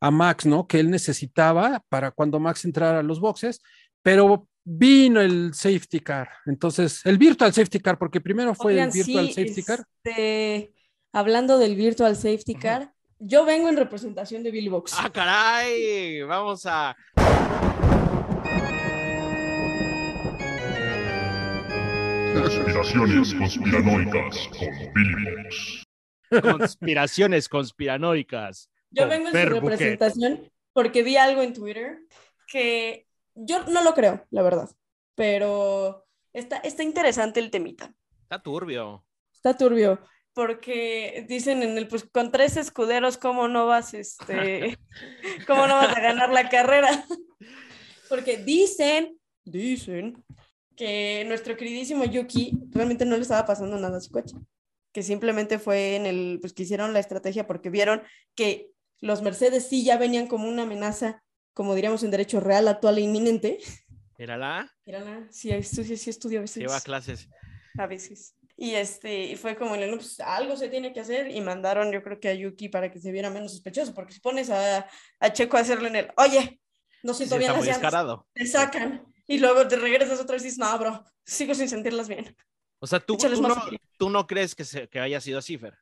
[0.00, 0.66] a, Max, ¿no?
[0.66, 3.60] Que él necesitaba para cuando Max entrara a los boxes,
[4.02, 6.28] pero vino el safety car.
[6.44, 9.84] Entonces, el virtual safety car, porque primero fue Oigan, el virtual sí, safety car.
[10.02, 10.72] Este,
[11.12, 12.90] hablando del virtual safety car, uh -huh.
[13.20, 14.92] yo vengo en representación de Billy Box.
[14.98, 16.96] Ah, caray, vamos a
[22.34, 25.84] Conspiraciones conspiranoicas con Billy Box.
[26.42, 28.68] Conspiraciones conspiranoicas.
[28.90, 32.00] Yo vengo en su representación porque vi algo en Twitter
[32.48, 33.05] que
[33.36, 34.68] yo no lo creo, la verdad,
[35.14, 37.94] pero está, está interesante el temita.
[38.22, 39.04] Está turbio.
[39.32, 40.00] Está turbio,
[40.32, 44.78] porque dicen en el, pues con tres escuderos, ¿cómo no vas, este,
[45.46, 47.06] cómo no vas a ganar la carrera?
[48.08, 50.24] Porque dicen, dicen
[50.76, 54.36] que nuestro queridísimo Yuki realmente no le estaba pasando nada a su coche,
[54.92, 58.02] que simplemente fue en el, pues que hicieron la estrategia porque vieron
[58.34, 58.70] que
[59.00, 61.22] los Mercedes sí ya venían como una amenaza,
[61.56, 63.58] como diríamos en derecho real, actual e inminente.
[64.18, 66.58] Mírala, Era la, sí, estudio, sí estudio a veces.
[66.62, 67.28] lleva clases.
[67.78, 68.34] A veces.
[68.58, 72.02] Y este, y fue como, no, pues algo se tiene que hacer y mandaron yo
[72.02, 74.86] creo que a Yuki para que se viera menos sospechoso, porque si pones a,
[75.18, 76.60] a Checo a hacerlo en el, oye,
[77.02, 78.26] no Sí, siento está bien las muy llantas", descarado.
[78.34, 82.08] te sacan y luego te regresas otra vez y dices, no, bro, sigo sin sentirlas
[82.08, 82.36] bien.
[82.80, 83.54] O sea, tú, tú no,
[83.98, 85.74] tú no crees que, se- que haya sido así, Fer.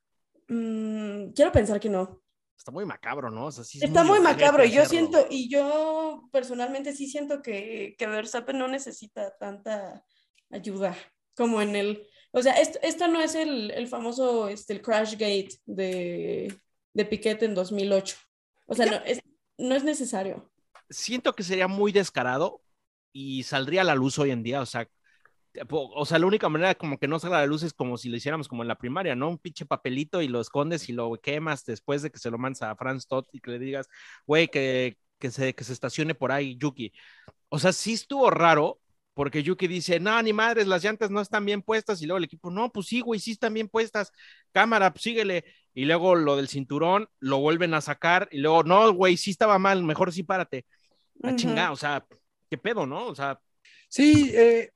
[0.48, 2.23] Mm, quiero pensar que no.
[2.56, 3.46] Está muy macabro, ¿no?
[3.46, 7.42] O sea, sí es Está muy macabro y yo siento, y yo personalmente sí siento
[7.42, 10.04] que, que Verstappen no necesita tanta
[10.50, 10.96] ayuda
[11.36, 15.12] como en el, o sea, esto, esto no es el, el famoso, este, el crash
[15.12, 16.58] gate de,
[16.92, 18.16] de Piquet en 2008.
[18.66, 19.20] O sea, no es,
[19.58, 20.50] no es necesario.
[20.88, 22.62] siento que sería muy descarado
[23.12, 24.60] y saldría a la luz hoy en día.
[24.60, 24.88] O sea,
[25.70, 28.16] o sea, la única manera como que no salga la luz es como si lo
[28.16, 29.28] hiciéramos como en la primaria, ¿no?
[29.28, 32.62] Un pinche papelito y lo escondes y lo quemas después de que se lo mandas
[32.62, 33.88] a Franz Todd y que le digas,
[34.26, 36.92] güey, que, que, se, que se estacione por ahí Yuki.
[37.48, 38.80] O sea, sí estuvo raro
[39.14, 42.24] porque Yuki dice, no, ni madres, las llantas no están bien puestas y luego el
[42.24, 44.12] equipo, no, pues sí, güey, sí están bien puestas.
[44.52, 45.44] Cámara, pues síguele.
[45.74, 49.58] Y luego lo del cinturón lo vuelven a sacar y luego, no, güey, sí estaba
[49.58, 50.66] mal, mejor sí párate.
[51.22, 51.36] A Ujú.
[51.36, 52.04] chingar, o sea,
[52.50, 53.06] qué pedo, ¿no?
[53.06, 53.40] O sea,
[53.88, 54.72] Sí, eh,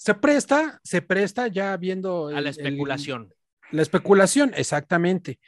[0.00, 3.34] se presta, se presta ya viendo a la el- especulación.
[3.70, 5.38] la especulación, exactamente.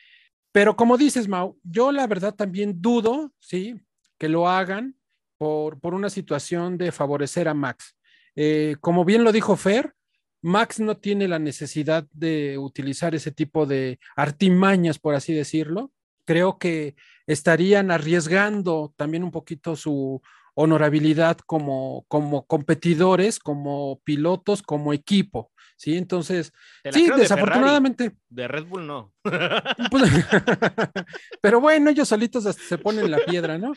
[0.53, 3.81] Pero como dices, Mau, yo la verdad también dudo, sí,
[4.19, 4.95] que lo hagan
[5.39, 7.97] por, por una situación de favorecer a Max.
[8.37, 9.95] Eh, como bien lo dijo Fer,
[10.43, 15.91] Max no tiene la necesidad de utilizar ese tipo de artimañas, por así decirlo.
[16.27, 16.95] Creo que
[17.27, 20.21] estarían arriesgando también un poquito su
[20.55, 25.51] honorabilidad como, como competidores, como pilotos, como equipo.
[25.77, 26.53] Sí, entonces,
[26.93, 28.05] sí, de desafortunadamente.
[28.11, 29.13] Ferrari, de Red Bull no.
[29.91, 30.11] Pues,
[31.41, 33.73] pero bueno, ellos solitos hasta se ponen la piedra, ¿no?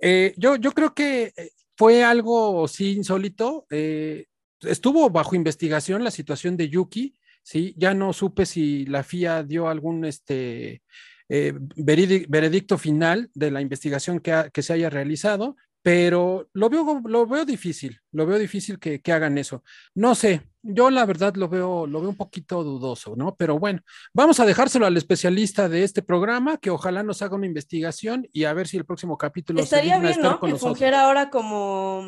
[0.00, 3.66] Eh, yo, yo creo que eh, fue algo, sí, insólito.
[3.70, 4.26] eh,
[4.62, 7.74] estuvo bajo investigación la situación de Yuki, ¿sí?
[7.76, 10.82] Ya no supe si la FIA dio algún este,
[11.28, 17.00] eh, veredicto final de la investigación que, ha- que se haya realizado, pero lo veo,
[17.04, 19.62] lo veo difícil, lo veo difícil que, que hagan eso.
[19.94, 23.36] No sé, yo la verdad lo veo, lo veo un poquito dudoso, ¿no?
[23.36, 27.46] Pero bueno, vamos a dejárselo al especialista de este programa, que ojalá nos haga una
[27.46, 30.40] investigación y a ver si el próximo capítulo Estaría bien, estar ¿no?
[30.40, 30.72] con Que nosotros.
[30.72, 32.02] fungiera ahora como,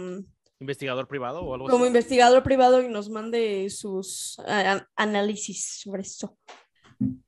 [0.58, 1.86] Investigador privado o algo como así.
[1.86, 4.40] investigador privado y nos mande sus
[4.96, 6.36] análisis sobre eso.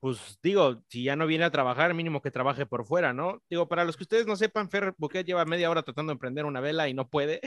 [0.00, 3.40] Pues digo, si ya no viene a trabajar, mínimo que trabaje por fuera, ¿no?
[3.48, 6.44] Digo, para los que ustedes no sepan, Fer Buquet lleva media hora tratando de emprender
[6.44, 7.40] una vela y no puede.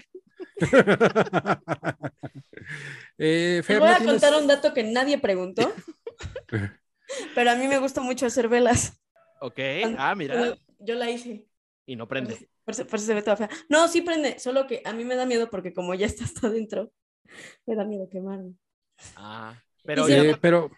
[3.17, 5.71] Eh, Te voy ¿no a tienes- contar un dato que nadie preguntó,
[7.35, 8.99] pero a mí me gusta mucho hacer velas.
[9.41, 9.59] Ok,
[9.97, 10.55] ah, mira.
[10.79, 11.45] Yo la hice.
[11.85, 12.49] Y no prende.
[12.63, 13.49] por eso- por eso se ve toda fea.
[13.69, 16.47] No, sí prende, solo que a mí me da miedo porque como ya está hasta
[16.47, 16.91] adentro,
[17.65, 18.53] me da miedo quemarme.
[19.17, 20.71] Ah, pero Eh, pero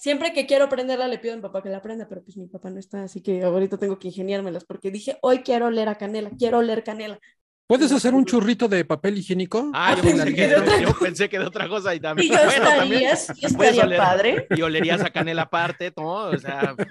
[0.00, 2.46] Siempre que quiero prenderla le pido a mi papá que la prenda, pero pues mi
[2.46, 5.96] papá no está, así que ahorita tengo que ingeniármelas porque dije, hoy quiero oler a
[5.96, 7.18] canela, quiero oler canela.
[7.66, 9.70] ¿puedes hacer un churrito de papel higiénico?
[9.74, 12.32] Ah, yo pensé que de, yo pensé que de otra cosa y también.
[12.32, 14.46] Y yo bueno, también estaría, sí puedes estaría oler- padre.
[14.56, 16.10] Y olerías a canela aparte, ¿no?
[16.30, 16.86] O sea, Te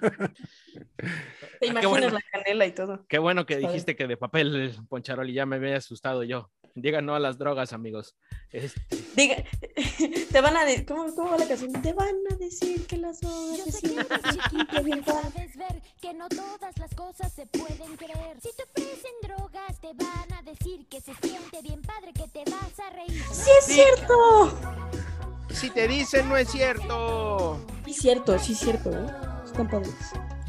[1.62, 2.10] qué imaginas bueno.
[2.12, 3.06] la canela y todo.
[3.08, 6.52] qué bueno que dijiste que de papel, Poncharoli, ya me había asustado yo.
[6.76, 8.16] Digan no a las drogas, amigos.
[8.52, 8.82] Este,
[9.16, 9.36] Diga,
[10.32, 11.72] te van a decir, ¿cómo, ¿cómo va la canción?
[11.82, 13.82] Te van a decir que las sabes
[15.58, 18.40] ver que no todas cosas se pueden creer.
[18.42, 22.44] Si te ofrecen drogas, te van a decir que se siente bien padre, que te
[22.50, 23.22] vas a reír.
[23.32, 24.58] ¡Sí es cierto!
[25.50, 27.60] si te dicen, no es cierto.
[27.86, 29.08] Sí es cierto, sí es cierto, ¿eh?
[29.46, 29.94] Están padres.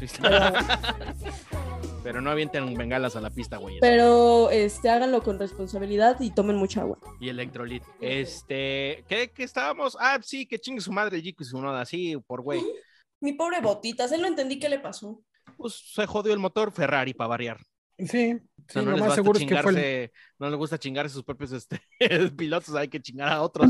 [2.03, 3.77] Pero no avienten bengalas a la pista, güey.
[3.79, 6.97] Pero este, háganlo con responsabilidad y tomen mucha agua.
[7.19, 7.83] Y electrolit.
[7.99, 9.95] Este, ¿qué, qué estábamos?
[9.99, 12.61] Ah, sí, que chingue su madre, Jico y su noda, sí, por güey.
[13.21, 15.21] Mi pobre botitas, él no entendí qué le pasó.
[15.57, 17.57] Pues se jodió el motor Ferrari para variar.
[17.99, 20.49] Sí, O sí, sea, no les más basta seguro es que fue el- chingarse, no
[20.49, 21.79] les gusta chingar a sus propios este,
[22.35, 23.69] pilotos, hay que chingar a otros.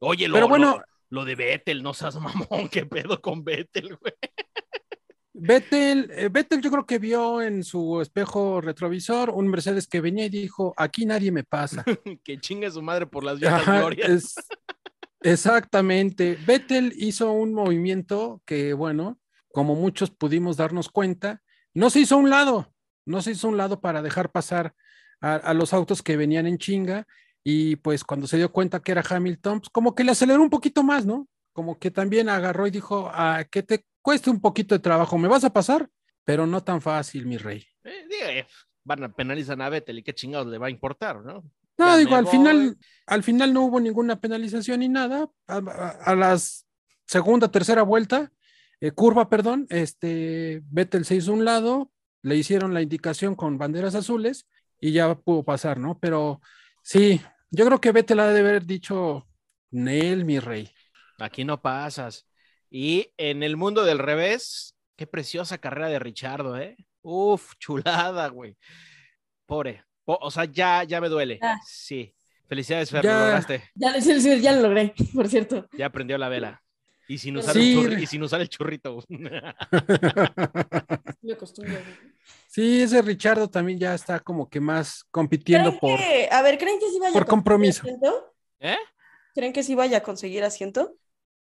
[0.00, 0.78] Oye, lo, Pero bueno,
[1.10, 4.14] lo, lo de Vettel, no seas mamón, qué pedo con Vettel, güey.
[5.36, 10.26] Vettel, eh, Vettel yo creo que vio en su espejo retrovisor un Mercedes que venía
[10.26, 11.84] y dijo, aquí nadie me pasa.
[12.24, 14.08] que chingue su madre por las viejas Ajá, glorias.
[14.10, 14.34] es-
[15.22, 16.36] Exactamente.
[16.46, 19.18] Vettel hizo un movimiento que, bueno,
[19.52, 21.40] como muchos pudimos darnos cuenta,
[21.72, 22.72] no se hizo a un lado,
[23.06, 24.74] no se hizo a un lado para dejar pasar
[25.20, 27.06] a, a los autos que venían en chinga
[27.42, 30.50] y pues cuando se dio cuenta que era Hamilton, pues como que le aceleró un
[30.50, 31.26] poquito más, ¿no?
[31.54, 35.28] Como que también agarró y dijo, a que te cueste un poquito de trabajo, me
[35.28, 35.88] vas a pasar,
[36.24, 37.64] pero no tan fácil, mi rey.
[37.84, 38.46] Eh, digo, eh,
[38.84, 41.42] van a penalizar a Vettel y qué chingados le va a importar, ¿no?
[41.78, 42.32] No, Ya digo, al voy.
[42.32, 45.30] final, al final no hubo ninguna penalización ni nada.
[45.46, 46.66] A, a- a las
[47.06, 48.30] segunda, tercera vuelta,
[48.80, 51.90] eh, curva, perdón, este Vettel se hizo un lado,
[52.22, 54.46] le hicieron la indicación con banderas azules
[54.80, 55.98] y ya pudo pasar, ¿no?
[55.98, 56.40] Pero
[56.82, 59.26] sí, yo creo que Vettel ha de haber dicho,
[59.70, 60.70] Nel, mi rey.
[61.18, 62.26] Aquí no pasas.
[62.70, 66.76] Y en el mundo del revés, qué preciosa carrera de Richardo, ¿eh?
[67.02, 68.56] Uf, chulada, güey.
[69.46, 69.84] Pobre.
[70.04, 71.38] Po- o sea, ya, ya me duele.
[71.42, 71.58] Ah.
[71.66, 72.14] Sí.
[72.48, 73.12] Felicidades, Fer, Ya.
[73.14, 73.70] lo lograste.
[73.74, 75.66] Ya, sí, sí, ya lo logré, por cierto.
[75.76, 76.62] Ya prendió la vela.
[77.06, 77.72] Y sin usar, sí.
[77.72, 78.98] el, churri- y sin usar el churrito.
[81.22, 81.78] Me acostumbro.
[82.48, 85.98] sí, ese Richardo también ya está como que más compitiendo ¿Creen por...
[85.98, 87.82] que- a ver, ¿creen que sí vaya por a conseguir compromiso.
[87.82, 88.34] asiento?
[88.60, 88.76] ¿Eh?
[89.34, 90.96] ¿Creen que sí vaya a conseguir asiento?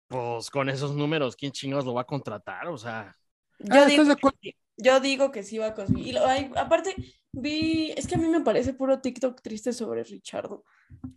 [0.10, 2.68] Pues con esos números, ¿quién chingados lo va a contratar?
[2.68, 3.16] O sea,
[3.60, 4.38] Yo, Ah, digo, ¿estás de acuerdo?
[4.42, 4.56] que sí.
[4.78, 6.08] yo digo que sí va a conseguir.
[6.08, 6.96] Y lo- ay, aparte,
[7.32, 10.64] vi, es que a mí me parece puro TikTok triste sobre Richardo.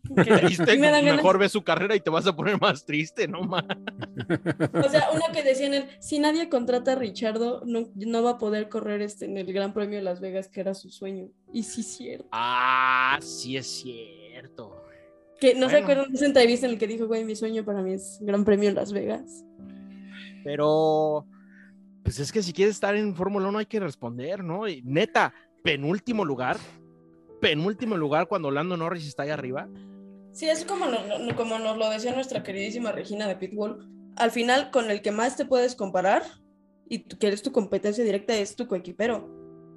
[0.10, 0.24] Me
[0.90, 3.40] dan ganas- mejor ve su carrera y te vas a poner más triste, ¿no?
[3.42, 3.64] ma?
[4.84, 8.32] O sea, uno que decía en el, si nadie contrata a Richardo, no, no va
[8.32, 11.28] a poder correr este, en el Gran Premio de Las Vegas, que era su sueño.
[11.50, 12.28] Y sí, es cierto.
[12.32, 14.84] Ah, sí es cierto.
[15.42, 17.82] Que no se acuerdan de esa entrevista en la que dijo, güey, mi sueño para
[17.82, 19.44] mí es Gran Premio en Las Vegas.
[20.44, 21.26] Pero,
[22.04, 24.68] pues es que si quieres estar en Fórmula 1 hay que responder, ¿no?
[24.68, 25.32] Y neta,
[25.64, 26.56] penúltimo lugar,
[27.40, 29.68] penúltimo lugar cuando Lando Norris está ahí arriba.
[30.32, 33.88] Sí, es como, no- como nos lo decía nuestra queridísima Regina de Pitbull.
[34.16, 36.22] Al final, con el que más te puedes comparar
[36.88, 39.28] y tú- que eres tu competencia directa es tu coequipero.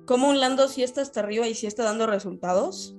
[0.05, 2.95] Como un Lando sí está hasta arriba y sí está dando resultados.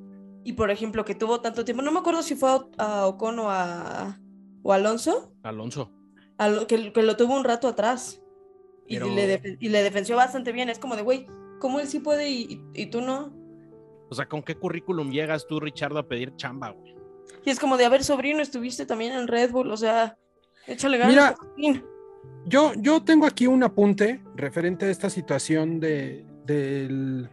[0.47, 3.39] Y por ejemplo, que tuvo tanto tiempo, no me acuerdo si fue a, a Ocon
[3.41, 4.17] o a,
[4.63, 5.91] o Alonso, Alonso.
[6.39, 8.23] a lo- que, que lo tuvo un rato atrás.
[8.87, 10.69] Y, Pero- le, defen- y le defendió bastante bien.
[10.71, 11.27] Es como de, güey,
[11.59, 12.43] ¿cómo él sí puede y,
[12.75, 13.35] y- y tú no?
[14.09, 16.95] O sea, ¿con qué currículum llegas tú, Richardo, a pedir chamba, güey?
[17.45, 20.17] Y es como de, a ver, sobrino, estuviste también en Red Bull, o sea,
[20.69, 21.13] échale ganas.
[21.13, 21.85] Mira, Joaquín".
[22.45, 27.29] Yo, yo tengo aquí un apunte referente a esta situación de, del-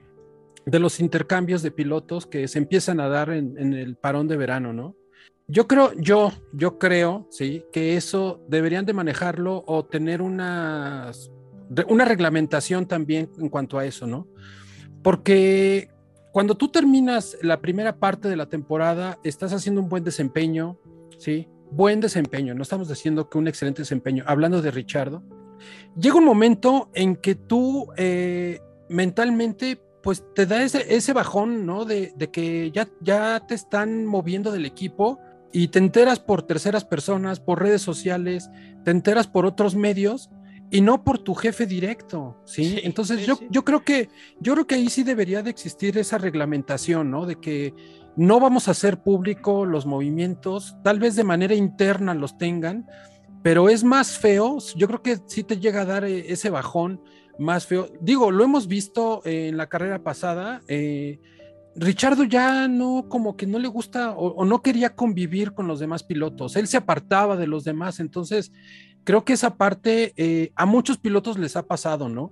[0.66, 4.74] de los intercambios de pilotos que se empiezan a dar en, el parón de verano,
[4.74, 4.95] ¿no?
[5.47, 10.22] Yo creo, yo, yo creo, sí, que eso deberían de manejarlo o tener
[11.70, 14.28] re- una reglamentación también en cuanto a eso, ¿no?
[15.01, 15.89] Porque
[16.32, 20.80] cuando tú terminas la primera parte de la temporada, estás haciendo un buen desempeño,
[21.18, 21.49] ¿sí?
[21.72, 25.24] Buen desempeño, no estamos diciendo que un excelente desempeño, hablando de Richardo,
[25.97, 28.59] llega un momento en que tú eh,
[28.89, 31.86] mentalmente, pues te da ese, ese bajón, ¿no?
[31.86, 35.20] De, de que ya, ya te están moviendo del equipo
[35.54, 38.49] y te enteras por terceras personas, por redes sociales,
[38.84, 40.30] te enteras por otros medios
[40.70, 42.66] y no por tu jefe directo, ¿sí?
[42.66, 43.47] Sí, Entonces sí, yo, sí.
[43.49, 47.26] yo creo que yo creo que ahí sí debería de existir esa reglamentación, ¿no?
[47.26, 47.74] De que
[48.16, 52.88] no vamos a hacer público los movimientos, tal vez de manera interna los tengan,
[53.43, 57.01] pero es más feo, yo creo que sí te llega a dar eh, ese bajón
[57.39, 57.89] más feo.
[58.01, 61.19] Digo, lo hemos visto eh, en la carrera pasada, eh,
[61.75, 66.03] Richardo ya no, como que no le gusta o, no quería convivir con los demás
[66.03, 68.51] pilotos, él se apartaba de los demás, entonces
[69.03, 72.31] creo que esa parte eh, a muchos pilotos les ha pasado, ¿no?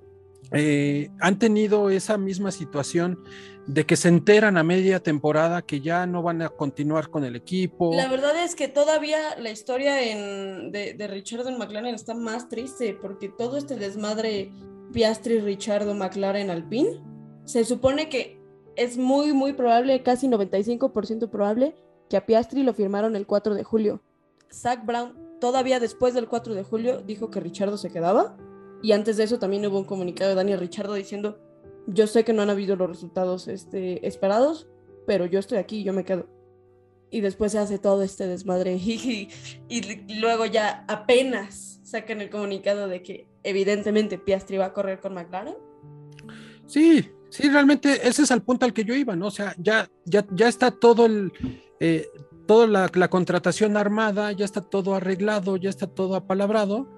[0.53, 3.19] Eh, han tenido esa misma situación
[3.67, 7.35] de que se enteran a media temporada que ya no van a continuar con el
[7.35, 7.95] equipo.
[7.95, 12.49] La verdad es que todavía la historia en, de, de Richardo en McLaren está más
[12.49, 14.51] triste porque todo este desmadre
[14.91, 17.01] Piastri, Richardo, McLaren, Alpine,
[17.45, 18.41] se supone que
[18.75, 21.75] es muy, muy probable, casi 95% probable,
[22.09, 24.01] que a Piastri lo firmaron el 4 de julio.
[24.51, 28.37] Zach Brown, todavía después del 4 de julio, dijo que Richardo se quedaba.
[28.81, 31.39] Y antes de eso también hubo un comunicado de Daniel Richardo diciendo,
[31.87, 34.67] yo sé que no han habido los resultados este, esperados,
[35.05, 36.27] pero yo estoy aquí yo me quedo.
[37.09, 39.29] Y después se hace todo este desmadre y,
[39.67, 45.13] y luego ya apenas sacan el comunicado de que evidentemente Piastri va a correr con
[45.13, 45.55] McLaren.
[46.65, 49.27] Sí, sí, realmente ese es el punto al que yo iba, ¿no?
[49.27, 51.31] O sea, ya, ya, ya está todo el,
[51.79, 52.07] eh,
[52.45, 56.89] toda la, la contratación armada, ya está todo arreglado, ya está todo apalabrado,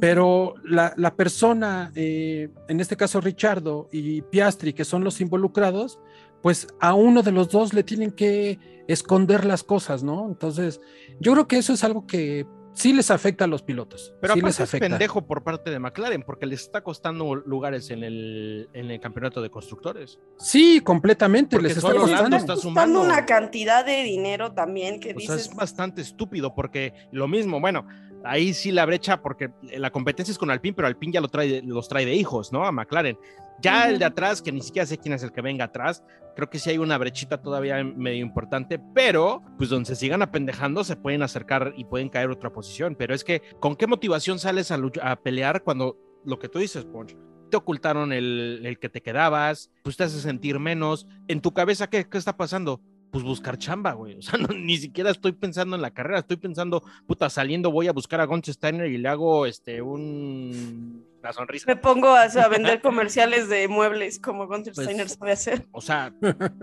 [0.00, 5.98] pero la, la persona, eh, en este caso Richardo y Piastri, que son los involucrados,
[6.42, 10.28] pues a uno de los dos le tienen que esconder las cosas, ¿no?
[10.28, 10.80] Entonces,
[11.18, 12.46] yo creo que eso es algo que
[12.76, 14.14] sí les afecta a los pilotos.
[14.20, 14.88] Pero sí aparte les es afecta.
[14.88, 19.42] pendejo por parte de McLaren, porque les está costando lugares en el, en el campeonato
[19.42, 20.20] de constructores.
[20.38, 21.56] Sí, completamente.
[21.56, 22.36] Porque les está costando.
[22.36, 23.00] Está costando sumando.
[23.02, 25.50] una cantidad de dinero también que O sea, dices.
[25.50, 27.86] es bastante estúpido porque lo mismo, bueno,
[28.24, 31.62] ahí sí la brecha porque la competencia es con Alpine, pero Alpine ya lo trae,
[31.62, 32.64] los trae de hijos, ¿no?
[32.64, 33.18] A McLaren.
[33.62, 36.02] Ya el de atrás, que ni siquiera sé quién es el que venga atrás,
[36.34, 40.84] creo que sí hay una brechita todavía medio importante, pero pues donde se sigan apendejando
[40.84, 42.94] se pueden acercar y pueden caer otra posición.
[42.94, 47.16] Pero es que, ¿con qué motivación sales a, pelear cuando lo que tú dices, Ponch?
[47.50, 51.06] Te ocultaron el, el que te quedabas, pues te hace sentir menos.
[51.26, 52.82] En tu cabeza, ¿qué, qué está pasando?
[53.10, 54.16] Pues buscar chamba, güey.
[54.18, 57.88] O sea, no- ni siquiera estoy pensando en la carrera, estoy pensando, puta, saliendo voy
[57.88, 61.64] a buscar a Gonch Steiner y le hago este un una sonrisa.
[61.66, 65.66] Me pongo a, a vender comerciales de muebles como Gunther Pues- Steiner sabe hacer.
[65.72, 66.12] O sea,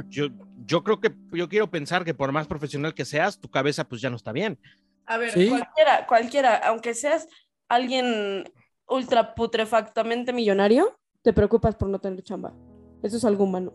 [0.09, 0.28] yo,
[0.66, 4.01] yo creo que yo quiero pensar que por más profesional que seas, tu cabeza pues
[4.01, 4.57] ya no está bien.
[5.05, 5.49] A ver, Sí.
[5.49, 7.28] cualquiera, cualquiera, aunque seas
[7.68, 8.51] alguien
[8.88, 12.53] ultra putrefactamente millonario, te preocupas por no tener chamba.
[13.01, 13.74] Eso es algo humano.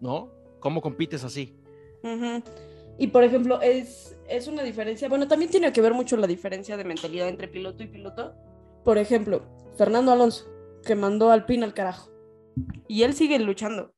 [0.00, 0.32] ¿no?
[0.60, 1.54] ¿Cómo compites así?
[2.98, 6.76] Y por ejemplo, es, es una diferencia, bueno, también tiene que ver mucho la diferencia
[6.76, 8.34] de mentalidad entre piloto y piloto.
[8.84, 10.46] Por ejemplo, Fernando Alonso,
[10.84, 12.10] que mandó al pin al carajo.
[12.88, 13.94] Y él sigue luchando.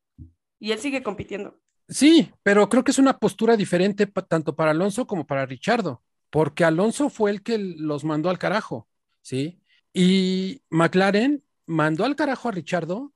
[0.59, 1.59] Y él sigue compitiendo.
[1.89, 6.63] Sí, pero creo que es una postura diferente tanto para Alonso como para Richardo, porque
[6.63, 8.87] Alonso fue el que los mandó al carajo,
[9.21, 9.59] ¿sí?
[9.93, 13.13] Y McLaren mandó al carajo a Richardo,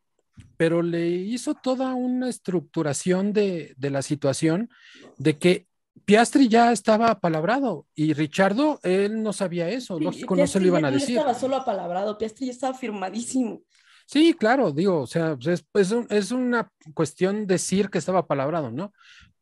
[0.57, 4.69] pero le hizo toda una estructuración de, de la situación
[5.17, 5.66] de que
[6.05, 10.85] Piastri ya estaba apalabrado y Richardo, él no sabía eso, lógico, no se lo iban
[10.85, 11.17] a no decir.
[11.17, 13.61] estaba solo apalabrado, Piastri ya estaba firmadísimo.
[14.05, 18.25] Sí, claro, digo, o sea, pues, es, es un- es una cuestión decir que estaba
[18.25, 18.93] palabrado, ¿no?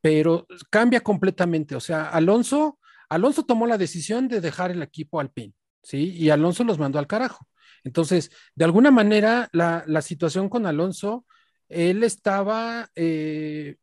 [0.01, 2.79] Pero cambia completamente, o sea, Alonso,
[3.09, 5.53] Alonso tomó la decisión de dejar el equipo Alpine,
[5.83, 6.11] ¿sí?
[6.17, 7.47] Y Alonso los mandó al carajo.
[7.83, 11.25] Entonces, de alguna manera, la, la situación con Alonso,
[11.69, 13.75] él estaba eh,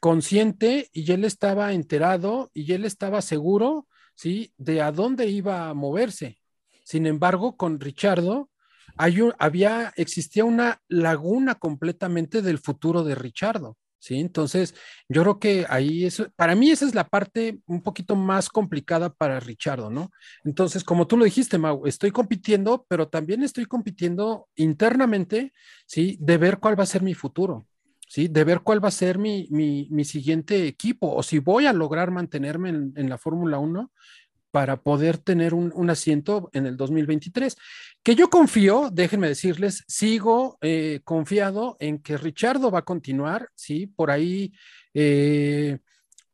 [0.00, 4.52] consciente y él estaba enterado y él estaba seguro, ¿sí?
[4.56, 6.38] De a dónde iba a moverse.
[6.84, 8.50] Sin embargo, con Richardo,
[8.96, 14.18] hay había, existía una laguna completamente del futuro de Richardo, ¿sí?
[14.18, 14.74] Entonces,
[15.08, 19.10] yo creo que ahí eso, para mí esa es la parte un poquito más complicada
[19.10, 20.10] para Richardo, ¿no?
[20.44, 25.52] Entonces, como tú lo dijiste, Mau, estoy compitiendo, pero también estoy compitiendo internamente,
[25.86, 26.16] ¿sí?
[26.20, 27.66] De ver cuál va a ser mi futuro,
[28.10, 28.26] ¿sí?
[28.26, 31.72] De ver cuál va a ser mi, mi, mi siguiente equipo o si voy a
[31.72, 33.92] lograr mantenerme en, en la Fórmula 1
[34.50, 37.56] para poder tener un, un asiento en el 2023.
[38.02, 43.86] Que yo confío, déjenme decirles, sigo eh, confiado en que Richardo va a continuar, ¿sí?
[43.86, 44.52] Por ahí
[44.92, 45.78] eh,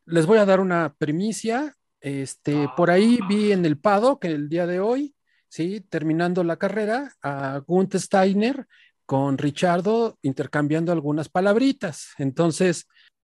[0.07, 1.75] les voy a dar una primicia.
[2.01, 5.15] Este, por ahí vi en el Pado que el día de hoy,
[5.49, 5.83] ¿sí?
[5.91, 8.67] Terminando la carrera, a Gunther Steiner
[9.07, 12.09] con Richardo intercambiando algunas palabritas.
[12.19, 12.87] Entonces,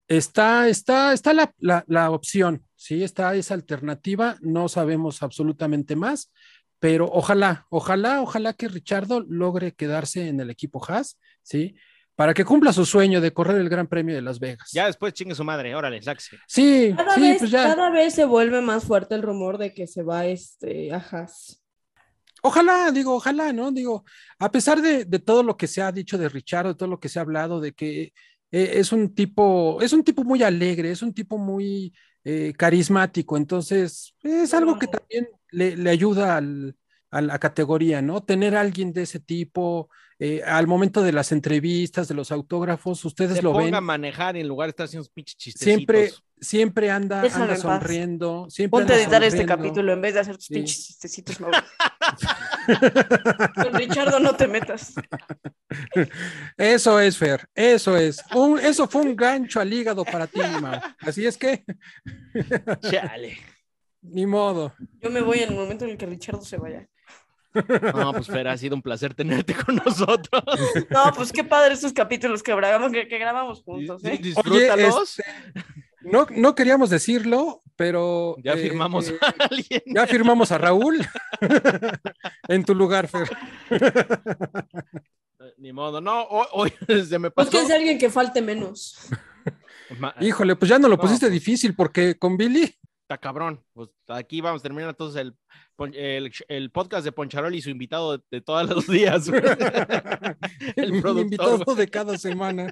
[0.08, 3.02] está, está, está la, la, la opción, ¿sí?
[3.02, 6.32] Está esa alternativa, no sabemos absolutamente más,
[6.80, 11.76] pero ojalá, ojalá, ojalá que Richardo logre quedarse en el equipo Haas, ¿sí?
[12.14, 14.70] Para que cumpla su sueño de correr el Gran Premio de Las Vegas.
[14.72, 16.38] Ya después chingue su madre, órale, sáquese.
[16.48, 17.62] Sí, Cada, sí, vez, pues ya.
[17.62, 21.62] cada vez se vuelve más fuerte el rumor de que se va este, a Haas.
[22.43, 23.70] Ojalá, digo, ojalá, ¿no?
[23.72, 24.05] Digo,
[24.39, 27.01] a pesar de, de todo lo que se ha dicho de Richardo, de todo lo
[27.01, 28.12] que se ha hablado, de que
[28.51, 31.93] eh, es un tipo, es un tipo muy alegre, es un tipo muy
[32.24, 36.76] eh, carismático, entonces es algo que también le, le ayuda al-
[37.11, 38.22] a la categoría, ¿no?
[38.22, 39.88] Tener a alguien de ese tipo,
[40.18, 43.74] eh, al momento de las entrevistas, de los autógrafos, ustedes Se lo ponga ven.
[43.76, 45.74] a manejar en lugar de estar haciendo pinches chistecitos.
[45.74, 50.36] Siempre, siempre anda, anda sonriendo, siempre Ponte a editar este capítulo en vez de hacer
[50.36, 50.54] tus Sí.
[50.54, 51.59] pinches chistecitos, Mauro.
[53.54, 54.94] Con Richardo no te metas.
[56.56, 58.22] Eso es, Fer, eso es.
[58.34, 60.78] Un- eso fue un gancho al hígado para ti, Mau.
[61.00, 61.64] Así es que,
[62.82, 63.38] Chale.
[64.02, 64.74] ni modo.
[65.00, 66.86] Yo me voy en el momento en el que Richardo se vaya.
[67.94, 70.42] No, pues Fer, ha sido un placer tenerte con nosotros.
[70.90, 74.18] No, pues qué padre estos capítulos que grabamos, que, que grabamos juntos, ¿eh?
[74.20, 75.18] Disfrútalos.
[75.18, 75.24] este,
[76.02, 78.36] No, no queríamos decirlo, pero.
[78.42, 79.82] Ya eh, firmamos eh, a alguien.
[79.86, 81.06] ya firmamos a Raúl
[82.48, 83.28] en tu lugar, Fer.
[85.59, 87.50] Ni modo, no, hoy, hoy se me pasó.
[87.50, 89.09] Búsquense a alguien que falte menos.
[90.20, 91.32] Híjole, pues ya no lo No, pusiste pues.
[91.32, 92.74] difícil porque con Billy.
[93.09, 93.64] Está cabrón.
[93.72, 95.34] Pues aquí vamos a terminar entonces el,
[95.94, 99.26] el, el podcast de Poncharol y su invitado de, de todos los días.
[100.76, 102.68] el productor, invitado de cada semana.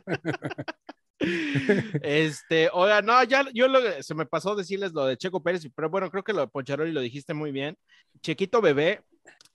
[2.02, 5.88] Este, oiga, no, ya yo lo- se me pasó decirles lo de Checo Pérez, pero
[5.88, 7.78] bueno, creo que lo de Poncharoli lo dijiste muy bien.
[8.20, 9.00] Chequito Bebé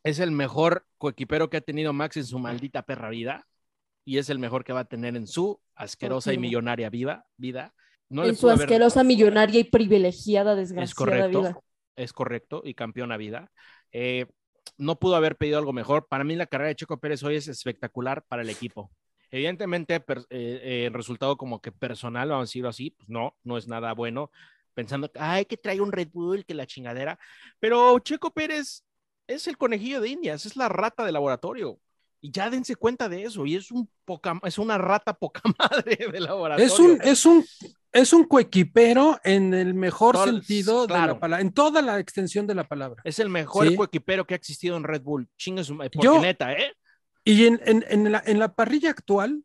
[0.04, 3.46] es el mejor coequipero que ha tenido Max en su maldita perra vida
[4.04, 7.26] y es el mejor que va a tener en su asquerosa y millonaria vida.
[7.38, 7.76] vida.
[8.12, 11.60] No en su asquerosa, millonaria y privilegiada, es desgraciada correcto, vida.
[11.96, 13.50] es correcto, y campeona vida.
[13.94, 14.26] Eh,
[14.78, 16.08] no pudo haber pedido algo mejor.
[16.10, 18.92] Para mí la carrera de Checo Pérez hoy es espectacular para el equipo.
[19.32, 23.38] Evidentemente, per- eh, eh, el resultado como que personal, vamos a decirlo así, pues no,
[23.44, 24.30] no es nada bueno.
[24.74, 27.18] Pensando que, ay, que trae un Red Bull, que la chingadera.
[27.60, 28.84] Pero Checo Pérez
[29.28, 31.80] es el conejillo de Indias, es la rata de laboratorio.
[32.20, 33.46] Y ya dense cuenta de eso.
[33.46, 36.66] Y es, un poca, es una rata poca madre de laboratorio.
[36.66, 37.46] Es un, es un,
[37.94, 41.14] es un coequipero en el mejor sentido de claro.
[41.14, 43.02] la palabra, en toda la extensión de la palabra.
[43.06, 43.76] Es el mejor Sí.
[43.76, 45.28] coequipero que ha existido en Red Bull.
[45.38, 46.74] Chingue su Yo- neta, ¿eh?
[47.24, 49.44] Y en, en, en la, en la parrilla actual,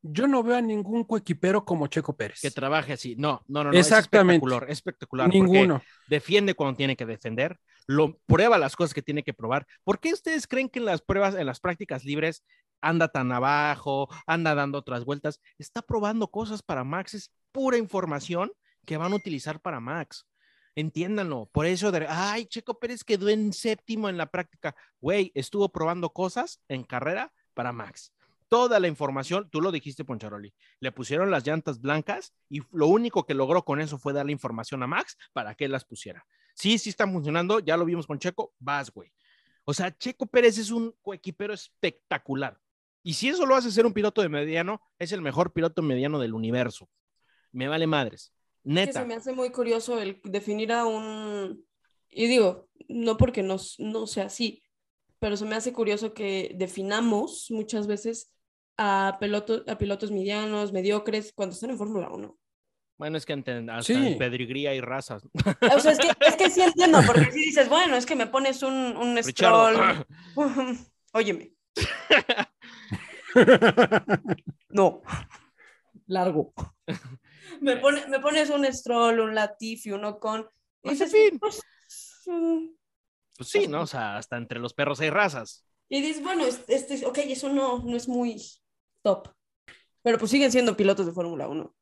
[0.00, 2.40] yo no veo a ningún coequipero como Checo Pérez.
[2.40, 3.16] que trabaje así.
[3.16, 3.78] No, no, no, no.
[3.78, 4.36] Exactamente.
[4.36, 5.28] Es espectacular, es espectacular.
[5.28, 5.82] Ninguno.
[6.06, 9.66] Defiende cuando tiene que defender, lo prueba las cosas que tiene que probar.
[9.82, 12.44] ¿Por qué ustedes creen que en las pruebas, en las prácticas libres,
[12.80, 15.40] anda tan abajo, anda dando otras vueltas?
[15.58, 18.50] Está probando cosas para Max, es pura información
[18.84, 20.26] que van a utilizar para Max.
[20.74, 21.46] Entiéndanlo.
[21.52, 24.76] Por eso, de, ay, Checo Pérez quedó en séptimo en la práctica.
[25.00, 28.12] Güey, estuvo probando cosas en carrera para Max.
[28.46, 33.26] Toda la información, tú lo dijiste, Poncharoli, le pusieron las llantas blancas y lo único
[33.26, 36.24] que logró con eso fue darle información a Max para que las pusiera.
[36.54, 39.12] Sí, sí están funcionando, ya lo vimos con Checo, vas, güey.
[39.64, 42.58] O sea, Checo Pérez es un coequipero espectacular.
[43.08, 46.18] Y si eso lo hace ser un piloto de mediano, es el mejor piloto mediano
[46.18, 46.90] del universo.
[47.52, 48.34] Me vale madres.
[48.56, 49.00] Es que Neta.
[49.00, 51.64] se me hace muy curioso el definir a un.
[52.10, 54.62] Y digo, no porque no, no sea así,
[55.20, 58.30] pero se me hace curioso que definamos muchas veces
[58.76, 62.38] a, pilotos a pilotos medianos, mediocres, cuando están en Fórmula 1.
[62.98, 64.06] Bueno, es que enten- hasta Sí.
[64.06, 65.22] en pedigría y razas.
[65.74, 68.26] O sea, es que, es que sí entiendo, porque si dices, bueno, es que me
[68.26, 69.70] pones un, un Richardo.
[69.70, 70.06] stroll.
[71.14, 71.54] Óyeme.
[74.70, 75.02] No.
[76.06, 76.52] Largo.
[77.60, 80.40] Me, pone- me pones un stroll, un latifi, un ocon.
[80.40, 81.38] Y Pues, dices, en fin.
[81.38, 81.60] pues,
[82.26, 82.66] mm,
[83.36, 83.82] Pues sí, ¿no?
[83.82, 85.64] O sea, hasta entre los perros hay razas.
[85.88, 88.40] Y dices, bueno, es- este, ok, eso no, no es muy
[89.02, 89.28] top.
[90.02, 91.74] Pero pues siguen siendo pilotos de Fórmula 1.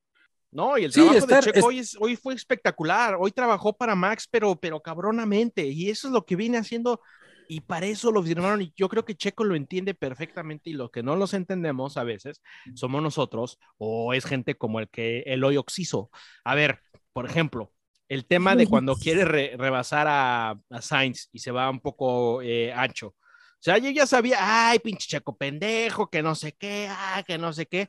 [0.52, 3.16] No, y el Sí, trabajo estar- de Checo es- hoy, es- hoy fue espectacular.
[3.18, 5.66] Hoy trabajó para Max, pero, pero cabronamente.
[5.66, 7.00] Y eso es lo que viene haciendo.
[7.49, 8.62] Y para eso lo firmaron.
[8.62, 10.70] Y yo creo que Checo lo entiende perfectamente.
[10.70, 12.42] Y lo que no los entendemos a veces
[12.74, 16.11] somos nosotros o es gente como el que el hoy Oxiso.
[16.44, 16.80] A ver,
[17.12, 17.72] por ejemplo,
[18.09, 22.42] el tema de cuando quiere re- rebasar a, a Sainz y se va un poco
[22.42, 23.09] eh, ancho.
[23.09, 24.38] O sea, yo ya sabía,
[24.70, 27.88] ay, pinche Checo pendejo, que no sé qué, ah, que no sé qué.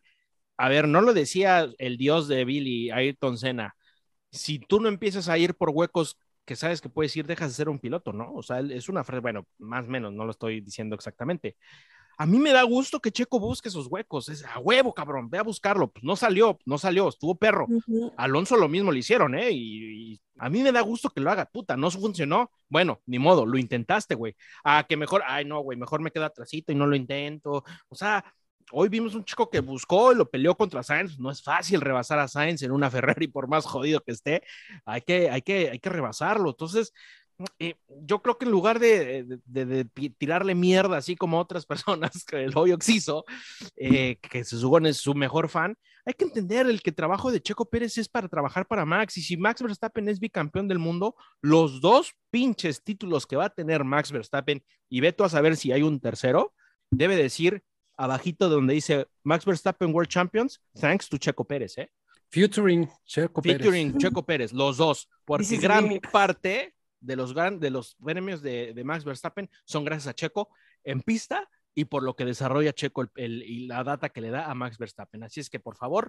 [0.58, 3.76] A ver, no lo decía el dios de Billy, Ayrton Senna.
[4.32, 6.18] Si tú no empiezas a ir por huecos
[6.48, 8.34] que sabes que puedes ir, dejas de ser un piloto, ¿no?
[8.34, 11.58] O sea, es una frase, bueno, más o menos, no lo estoy diciendo exactamente.
[12.18, 15.38] A mí me da gusto que Checo busque esos huecos, es a huevo, cabrón, ve
[15.38, 15.92] a buscarlo.
[15.92, 17.68] Pues no salió, no salió, estuvo perro.
[18.16, 19.52] Alonso lo mismo le hicieron, ¿eh?
[19.52, 22.50] Y, y a mí me da gusto que lo haga, puta, no funcionó.
[22.70, 24.36] Bueno, ni modo, lo intentaste, güey.
[24.64, 27.64] A que mejor, ay, no, güey, mejor me quedo atrasito y no lo intento.
[27.90, 28.24] O sea,
[28.72, 31.20] hoy vimos un chico que buscó y lo peleó contra Sainz.
[31.20, 34.44] No es fácil rebasar a Sainz en una Ferrari, por más jodido que esté.
[34.86, 36.50] Hay que, hay que, hay que rebasarlo.
[36.50, 36.94] Entonces,
[37.60, 39.40] eh, yo creo que en lugar de,
[40.18, 43.26] tirarle mierda, así como otras personas que el hoyo hizo,
[43.76, 47.42] eh, que se supone es su mejor fan, hay que entender el que trabajo de
[47.42, 49.18] Checo Pérez es para trabajar para Max.
[49.18, 53.50] Y si Max Verstappen es bicampeón del mundo, los dos pinches títulos que va a
[53.50, 56.54] tener Max Verstappen, y ve tú a saber si hay un tercero,
[56.92, 57.62] debe decir
[57.98, 61.90] abajito donde dice Max Verstappen World Champions, thanks to Checo Pérez, ¿eh?
[62.30, 63.58] Featuring Checo Pérez.
[63.58, 66.12] Featuring Checo Pérez, los dos, porque gran gimmick.
[66.12, 70.50] parte de los, gran, de los premios de, de Max Verstappen son gracias a Checo
[70.84, 74.30] en pista y por lo que desarrolla Checo el- el- y la data que le
[74.32, 75.24] da a Max Verstappen.
[75.24, 76.08] Así es que, por favor,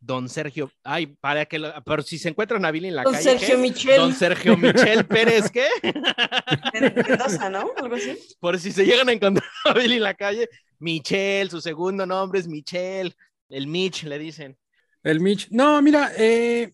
[0.00, 3.12] don Sergio, ay, para que lo, pero si se encuentran a Billy en la Don
[3.12, 3.58] calle, Sergio.
[3.58, 3.96] Michel.
[4.00, 5.66] Don Sergio Michel Pérez, ¿qué?
[6.72, 7.70] Mendoza, ¿no?
[7.76, 8.16] Algo así.
[8.40, 10.48] Por si se llegan a encontrar a Billy en la calle,
[10.82, 13.14] Michel, su segundo nombre es Michel,
[13.48, 14.58] el Mitch le dicen.
[15.02, 15.48] El Mitch.
[15.50, 16.70] No, mira, eh,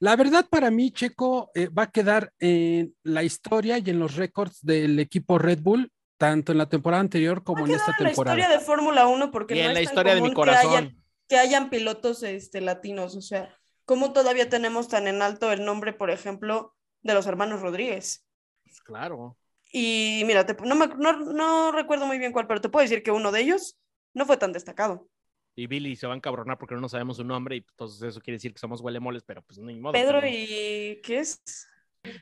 [0.00, 4.16] la verdad para mí, Checo eh, va a quedar en la historia y en los
[4.16, 8.08] récords del equipo Red Bull, tanto en la temporada anterior como en esta en la
[8.10, 8.36] temporada.
[8.38, 10.44] historia de Fórmula 1 porque Y no en es la tan historia de mi común
[10.44, 11.04] que hayan- corazón.
[11.28, 15.92] que hayan pilotos este, latinos, o sea, ¿cómo todavía tenemos tan en alto el nombre,
[15.92, 18.24] por ejemplo, de los hermanos Rodríguez?
[18.64, 19.36] Pues claro.
[19.76, 23.02] Y mira, te- no, me- no, no recuerdo muy bien cuál, pero te puedo decir
[23.02, 23.76] que uno de ellos
[24.14, 25.08] no fue tan destacado.
[25.56, 28.36] Y Billy se va a encabronar porque no sabemos su nombre y entonces eso quiere
[28.36, 29.92] decir que somos huelemoles, pero pues ni modo.
[29.92, 31.00] Pedro pero- y.
[31.02, 31.42] ¿Qué es?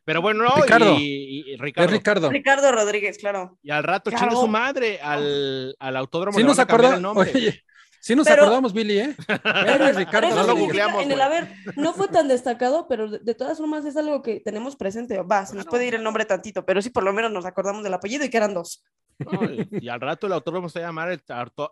[0.05, 0.95] Pero bueno, no, Ricardo.
[0.99, 1.87] Y, y- y Ricardo.
[1.91, 2.31] Es Ricardo.
[2.31, 3.59] Ricardo Rodríguez, claro.
[3.63, 4.29] Y al rato Claro.
[4.29, 6.37] chingue su madre al, al autódromo.
[6.39, 7.33] Sí le nos van a cambiar el acordamos, nombre.
[7.39, 7.63] oye,
[8.03, 9.17] sí nos Pero- acordamos, Billy, ¿eh?
[9.29, 10.11] Ricardo.
[10.11, 13.35] Pero eso no lo googleamos, en el haber no fue tan destacado, pero de, de
[13.35, 15.21] todas formas es algo que tenemos presente.
[15.23, 17.83] Va, se nos puede ir el nombre tantito, pero sí por lo menos nos acordamos
[17.85, 18.85] del apellido y que eran dos.
[19.19, 21.23] No, y, y al rato el autódromo se va a llamar el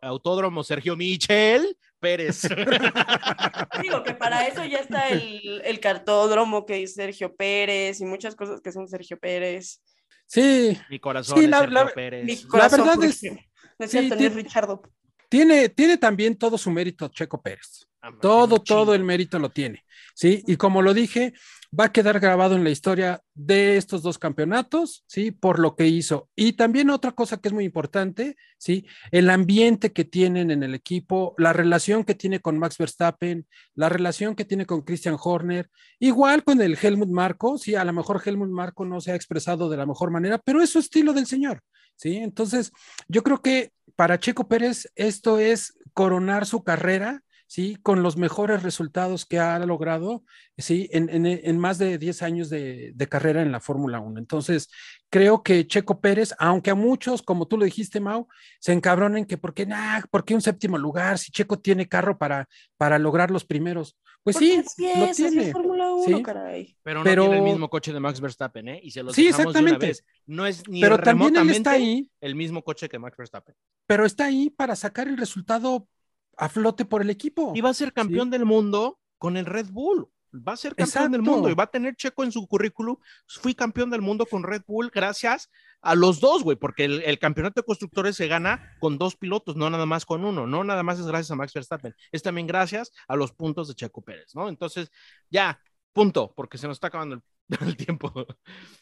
[0.02, 2.42] autódromo Sergio Michel Pérez.
[3.82, 8.36] Digo que para eso ya está el, el cartódromo que es Sergio Pérez y muchas
[8.36, 9.82] cosas que son Sergio Pérez.
[10.26, 12.24] Sí, Mi corazón Sí, es la- Sergio la- Pérez.
[12.24, 14.82] Mi corazón, verdad porque- es- No es sí, cierto, no ti- es Richardo.
[15.30, 17.86] Tiene, tiene también todo su mérito Checo Pérez.
[18.20, 19.84] Todo, todo el mérito lo tiene.
[20.14, 21.32] Sí, y como lo dije,
[21.78, 25.86] va a quedar grabado en la historia de estos dos campeonatos, sí, por lo que
[25.86, 26.28] hizo.
[26.34, 30.74] Y también otra cosa que es muy importante, sí, el ambiente que tienen en el
[30.74, 35.70] equipo, la relación que tiene con Max Verstappen, la relación que tiene con Christian Horner,
[36.00, 39.68] igual con el Helmut Marco, sí, a lo mejor Helmut Marco no se ha expresado
[39.68, 41.62] de la mejor manera, pero es su estilo del señor,
[41.94, 42.16] sí.
[42.16, 42.72] Entonces,
[43.06, 47.74] yo creo que para Checo Pérez esto es coronar su carrera, ¿sí?
[47.82, 50.22] Con los mejores resultados que ha logrado,
[50.56, 50.88] ¿sí?
[50.92, 54.20] En, en- en más de 10 años de, de carrera en la Fórmula 1.
[54.20, 54.70] Entonces,
[55.10, 58.28] creo que Checo Pérez, aunque a muchos, como tú lo dijiste, Mau,
[58.60, 62.16] se encabronen que por qué, nah, ¿por qué un séptimo lugar si Checo tiene carro
[62.18, 63.96] para, para lograr los primeros?
[64.22, 65.50] Pues Porque sí, así lo es, así es tiene.
[65.52, 66.22] Fórmula 1, Sí.
[66.22, 66.76] caray.
[66.84, 68.80] Pero no Pero- tiene el mismo coche de Max Verstappen, ¿eh?
[68.80, 69.86] Y se los Sí, dejamos de una exactamente.
[69.88, 70.04] vez.
[70.26, 73.56] No es ni Pero también él está ahí, el mismo coche que Max Verstappen.
[73.86, 75.88] pero está ahí para sacar el resultado
[76.36, 77.52] a flote por el equipo.
[77.54, 80.08] Y va a ser campeón del mundo con el Red Bull.
[80.32, 82.96] Va a ser campeón del mundo y va a tener Checo en su currículum.
[83.26, 85.50] Fui campeón del mundo con Red Bull gracias
[85.80, 89.56] a los dos, güey, porque el, el campeonato de constructores se gana con dos pilotos,
[89.56, 90.46] no nada más con uno.
[90.46, 93.74] No nada más es gracias a Max Verstappen, es también gracias a los puntos de
[93.74, 94.48] Checo Pérez, ¿no?
[94.48, 94.92] Entonces,
[95.30, 95.60] ya,
[95.92, 97.22] punto, porque se nos está acabando el,
[97.66, 98.26] el tiempo.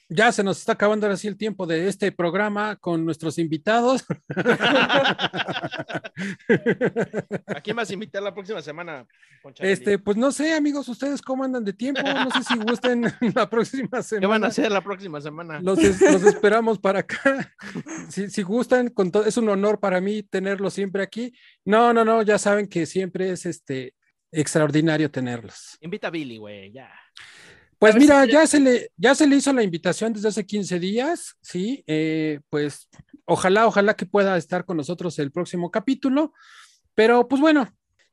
[0.08, 4.04] Ya se nos está acabando ahora sí el tiempo de este programa con nuestros invitados.
[7.46, 9.06] ¿A quién vas a invitar la próxima semana?
[9.58, 12.00] Este, pues no sé, amigos, ustedes cómo andan de tiempo.
[12.02, 13.02] No sé si gusten
[13.34, 14.20] la próxima semana.
[14.20, 15.60] ¿Qué van a hacer la próxima semana?
[15.60, 17.54] Los, es- los esperamos para acá.
[18.08, 21.32] Si, si gustan, con to- es un honor para mí tenerlos siempre aquí.
[21.64, 23.94] No, no, no, ya saben que siempre es este
[24.30, 25.76] extraordinario tenerlos.
[25.80, 26.90] Invita a Billy, güey, ya.
[27.78, 31.36] Pues mira, ya se le, ya se le hizo la invitación desde hace 15 días,
[31.40, 32.88] sí, eh, pues
[33.24, 36.32] ojalá, ojalá que pueda estar con nosotros el próximo capítulo,
[36.94, 37.68] pero pues bueno,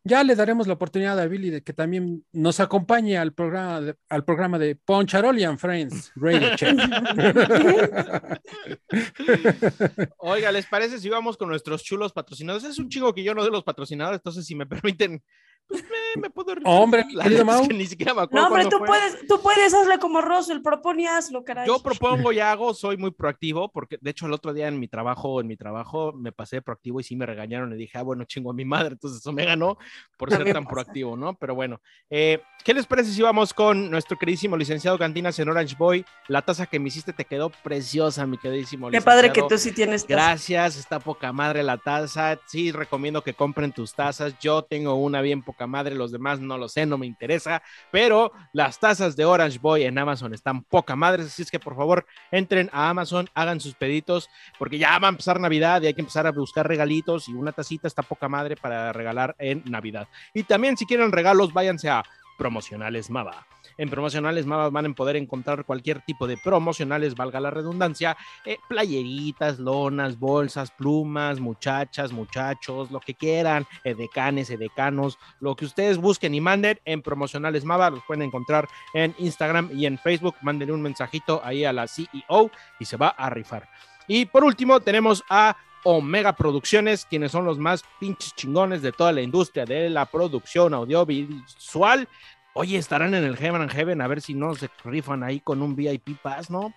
[0.07, 3.95] ya le daremos la oportunidad a Billy de que también nos acompañe al programa de,
[4.07, 6.77] al programa de Poncharoli and Friends Radio Chef.
[10.19, 12.69] Oiga, ¿les parece si vamos con nuestros chulos patrocinadores?
[12.69, 15.23] Es un chico que yo no de los patrocinadores, entonces si me permiten,
[15.67, 16.53] pues me, me puedo...
[16.65, 17.67] Hombre, querido es Mau.
[17.67, 18.87] que ni siquiera me acuerdo No, hombre, tú fue.
[18.87, 21.67] puedes, tú puedes, hazle como Russell, propone y hazlo, caray.
[21.67, 24.87] Yo propongo y hago, soy muy proactivo, porque de hecho el otro día en mi
[24.87, 28.03] trabajo, en mi trabajo, me pasé de proactivo y sí me regañaron y dije, ah,
[28.03, 29.77] bueno, chingo a mi madre, entonces eso me ganó
[30.17, 30.69] por ser tan pasa.
[30.69, 31.35] proactivo, ¿no?
[31.35, 35.75] Pero bueno, eh, ¿qué les parece si vamos con nuestro queridísimo licenciado Cantinas en Orange
[35.77, 36.05] Boy?
[36.27, 39.71] La taza que me hiciste te quedó preciosa, mi queridísimo Qué padre que tú sí
[39.71, 40.03] tienes.
[40.03, 40.13] taza.
[40.13, 42.39] Gracias, está poca madre la taza.
[42.47, 44.37] Sí, recomiendo que compren tus tazas.
[44.39, 48.31] Yo tengo una bien poca madre, los demás no lo sé, no me interesa, pero
[48.53, 52.05] las tazas de Orange Boy en Amazon están poca madre, así es que por favor
[52.31, 54.29] entren a Amazon, hagan sus peditos,
[54.59, 57.53] porque ya va a empezar Navidad y hay que empezar a buscar regalitos y una
[57.53, 60.07] tacita está poca madre para regalar en Navidad.
[60.33, 62.03] Y también si quieren regalos, váyanse a
[62.37, 63.45] Promocionales Mava.
[63.77, 68.15] En Promocionales Mava van a poder encontrar cualquier tipo de promocionales, valga la redundancia,
[68.45, 75.97] eh, playeritas, lonas, bolsas, plumas, muchachas, muchachos, lo que quieran, edecanes, edecanos, lo que ustedes
[75.97, 80.71] busquen y manden en Promocionales Mava, los pueden encontrar en Instagram y en Facebook, manden
[80.71, 83.67] un mensajito ahí a la CEO y se va a rifar.
[84.07, 89.11] Y por último tenemos a Omega Producciones, quienes son los más pinches chingones de toda
[89.11, 92.09] la industria de la producción audiovisual.
[92.53, 95.75] Oye, estarán en el Heaven Heaven a ver si no se rifan ahí con un
[95.75, 96.73] VIP Pass, ¿no?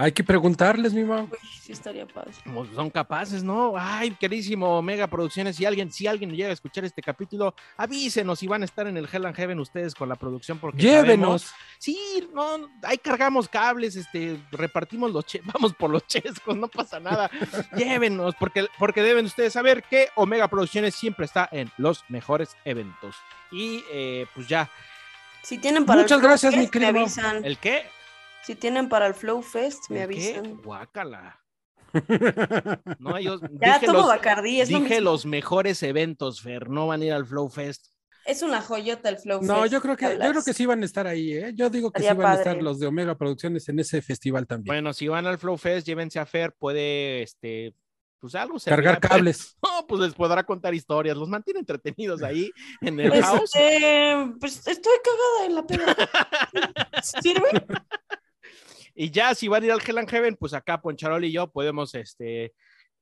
[0.00, 1.24] Hay que preguntarles, mi Mau.
[1.24, 2.30] Uy, sí estaría padre.
[2.44, 3.74] Como son capaces, ¿no?
[3.76, 8.46] Ay, queridísimo Mega Producciones, si alguien, si alguien llega a escuchar este capítulo, avísenos si
[8.46, 11.42] van a estar en el Hell and Heaven ustedes con la producción, porque Llévenos.
[11.42, 16.68] sabemos- sí, no, ahí cargamos cables, este, repartimos los che, vamos por los chescos, no
[16.68, 17.28] pasa nada.
[17.76, 23.16] Llévenos, porque, porque deben ustedes saber que Omega Producciones siempre está en los mejores eventos.
[23.50, 24.70] Y eh, pues ya,
[25.42, 26.90] Si tienen para Muchas gracias, mi querido.
[27.00, 27.44] avisan.
[27.44, 27.84] ¿el qué?
[28.44, 30.34] Si tienen para el Flow Fest, me ¿El qué?
[30.36, 30.62] avisan.
[30.62, 31.40] Guácala.
[32.98, 35.10] No, ellos Ya dije, tomo los, Bacardí, es lo dije mismo.
[35.10, 37.88] los mejores eventos, Fer, no van a ir al Flow Fest.
[38.26, 40.82] Es una joyota el Flow No, Fest, yo creo que, yo creo que sí van
[40.82, 41.52] a estar ahí, ¿eh?
[41.54, 44.66] Yo digo que sí van a estar los de Omega Producciones en ese festival también.
[44.74, 47.74] Bueno, si van al Flow Fest, llévense a Fer, puede, este,
[48.20, 49.00] pues algo Cargar servirá.
[49.00, 49.56] cables.
[49.62, 52.50] No, pues les podrá contar historias, los mantiene entretenidos ahí
[52.82, 53.50] en el house.
[53.54, 55.96] Este, pues estoy cagada en la peda.
[57.22, 57.64] ¿Sirve?
[59.00, 61.50] Y ya si van a ir al Hell and Heaven, pues acá Poncharol y yo
[61.52, 62.52] podemos este,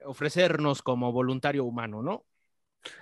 [0.04, 2.24] ofrecernos como voluntario humano, ¿no?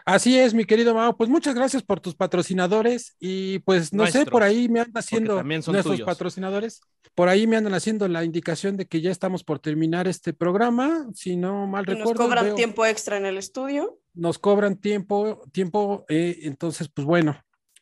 [0.07, 1.17] Así es, mi querido Mao.
[1.17, 5.37] Pues muchas gracias por tus patrocinadores y pues no sé, por ahí me andan haciendo
[5.37, 6.07] también son nuestros tuyos.
[6.07, 6.81] patrocinadores.
[7.15, 11.07] Por ahí me andan haciendo la indicación de que ya estamos por terminar este programa.
[11.15, 13.99] Si no mal Y nos recuerdo, cobran veo- tiempo extra en el estudio.
[14.15, 16.07] nos cobran tiempo, tiempo.
[16.09, 17.37] eh, entonces, pues bueno,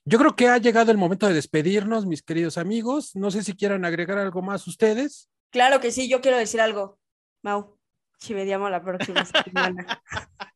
[0.05, 3.15] yo creo que ha llegado el momento de despedirnos, mis queridos amigos.
[3.15, 5.29] No sé si quieran agregar algo más ustedes.
[5.51, 6.99] Claro que sí, yo quiero decir algo.
[7.43, 7.79] Mau,
[8.19, 10.03] chivediamo la próxima semana.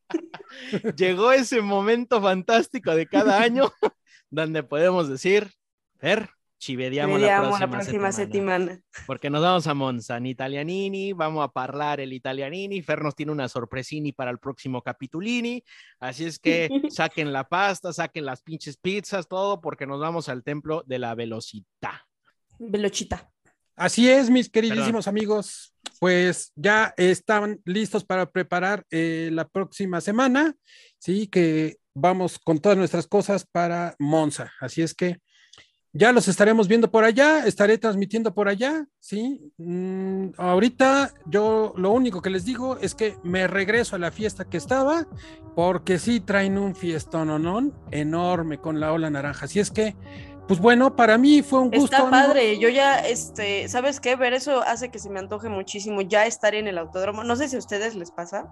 [0.97, 3.73] Llegó ese momento fantástico de cada año
[4.31, 5.51] donde podemos decir,
[5.99, 6.29] Fer,
[6.59, 8.65] chivediamo la Chivediamo próxima, la próxima settimana.
[8.67, 8.83] semana.
[9.07, 13.33] Porque nos vamos a Monza en Italianini, vamos a hablar el Italianini, Fer nos tiene
[13.33, 15.63] una sorpresini para el próximo capitulini,
[16.01, 20.43] así es que saquen la pasta, saquen las pinches pizzas, todo, porque nos vamos al
[20.43, 22.01] templo de la velocidad.
[22.59, 23.31] Velochita.
[23.77, 25.75] Así es, mis queridísimos amigos.
[26.01, 30.55] Pues ya están listos para preparar eh, la próxima semana.
[30.99, 34.51] Sí, que vamos con todas nuestras cosas para Monza.
[34.61, 35.19] Así es que
[35.97, 37.47] ya los estaremos viendo por allá.
[37.47, 38.87] Estaré transmitiendo por allá.
[39.01, 44.11] Sí, Mm, ahorita yo lo único que les digo es que me regreso a la
[44.11, 45.07] fiesta que estaba,
[45.55, 47.73] porque sí traen un fiestón ¿no?
[47.91, 49.47] enorme con la ola naranja.
[49.47, 49.97] Así es que.
[50.47, 51.85] Pues bueno, para mí fue un gusto.
[51.87, 52.11] Está amigo.
[52.11, 54.15] padre, yo ya, este, ¿sabes qué?
[54.15, 57.25] Ver eso hace que se me antoje muchísimo ya estar en el autódromo.
[57.25, 58.47] No sé si a ustedes les pasa,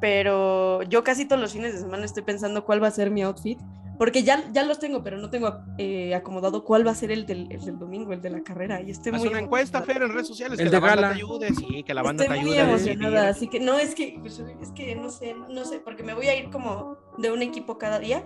[0.00, 3.22] pero yo casi todos los fines de semana estoy pensando cuál va a ser mi
[3.22, 3.58] outfit,
[3.98, 7.26] porque ya, ya los tengo, pero no tengo eh, acomodado cuál va a ser el
[7.26, 8.80] del, el del domingo, el de la carrera.
[8.80, 10.00] Y estoy Haz muy una encuesta, emocionada.
[10.00, 11.08] Fer, en redes sociales, El que de la banda gala.
[11.14, 12.62] te ayude, sí, que la banda Estoy te muy ayude.
[12.66, 13.36] a emocionada, decidir.
[13.36, 16.28] así que no, es que, pues, es que no sé, no sé, porque me voy
[16.28, 18.24] a ir como de un equipo cada día.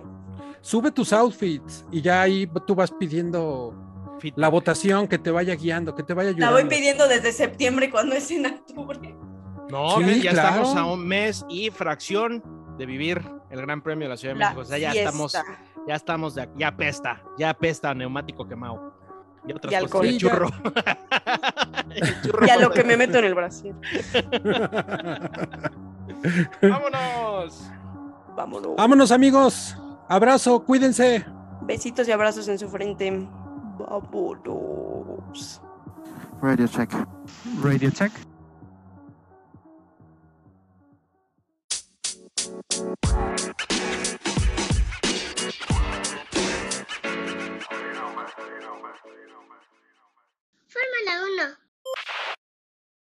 [0.61, 3.75] Sube tus outfits y ya ahí tú vas pidiendo
[4.37, 6.55] la votación que te vaya guiando, que te vaya La ayudando.
[6.61, 9.13] voy pidiendo desde septiembre cuando es en octubre.
[9.69, 10.47] No, Sí, ya claro.
[10.63, 12.43] estamos a un mes y fracción
[12.77, 14.61] de vivir el Gran Premio de la Ciudad de La México.
[14.61, 15.09] O sea, ya fiesta.
[15.09, 15.33] estamos,
[15.87, 18.93] ya estamos, de aquí- ya pesta, ya pesta neumático quemado.
[19.47, 20.47] Y otras Y cosas, y churro.
[21.95, 23.73] El churro Y a lo que me meto en el Brasil.
[26.61, 27.69] ¡Vámonos!
[28.35, 28.75] Vámonos.
[28.75, 29.77] Vámonos amigos,
[30.09, 31.25] abrazo, cuídense.
[31.61, 33.27] Besitos y abrazos en su frente.
[33.77, 35.61] Vámonos.
[36.41, 36.91] Radio check.
[37.63, 38.11] Radio check.
[42.75, 42.95] Fórmula
[51.23, 52.34] 1.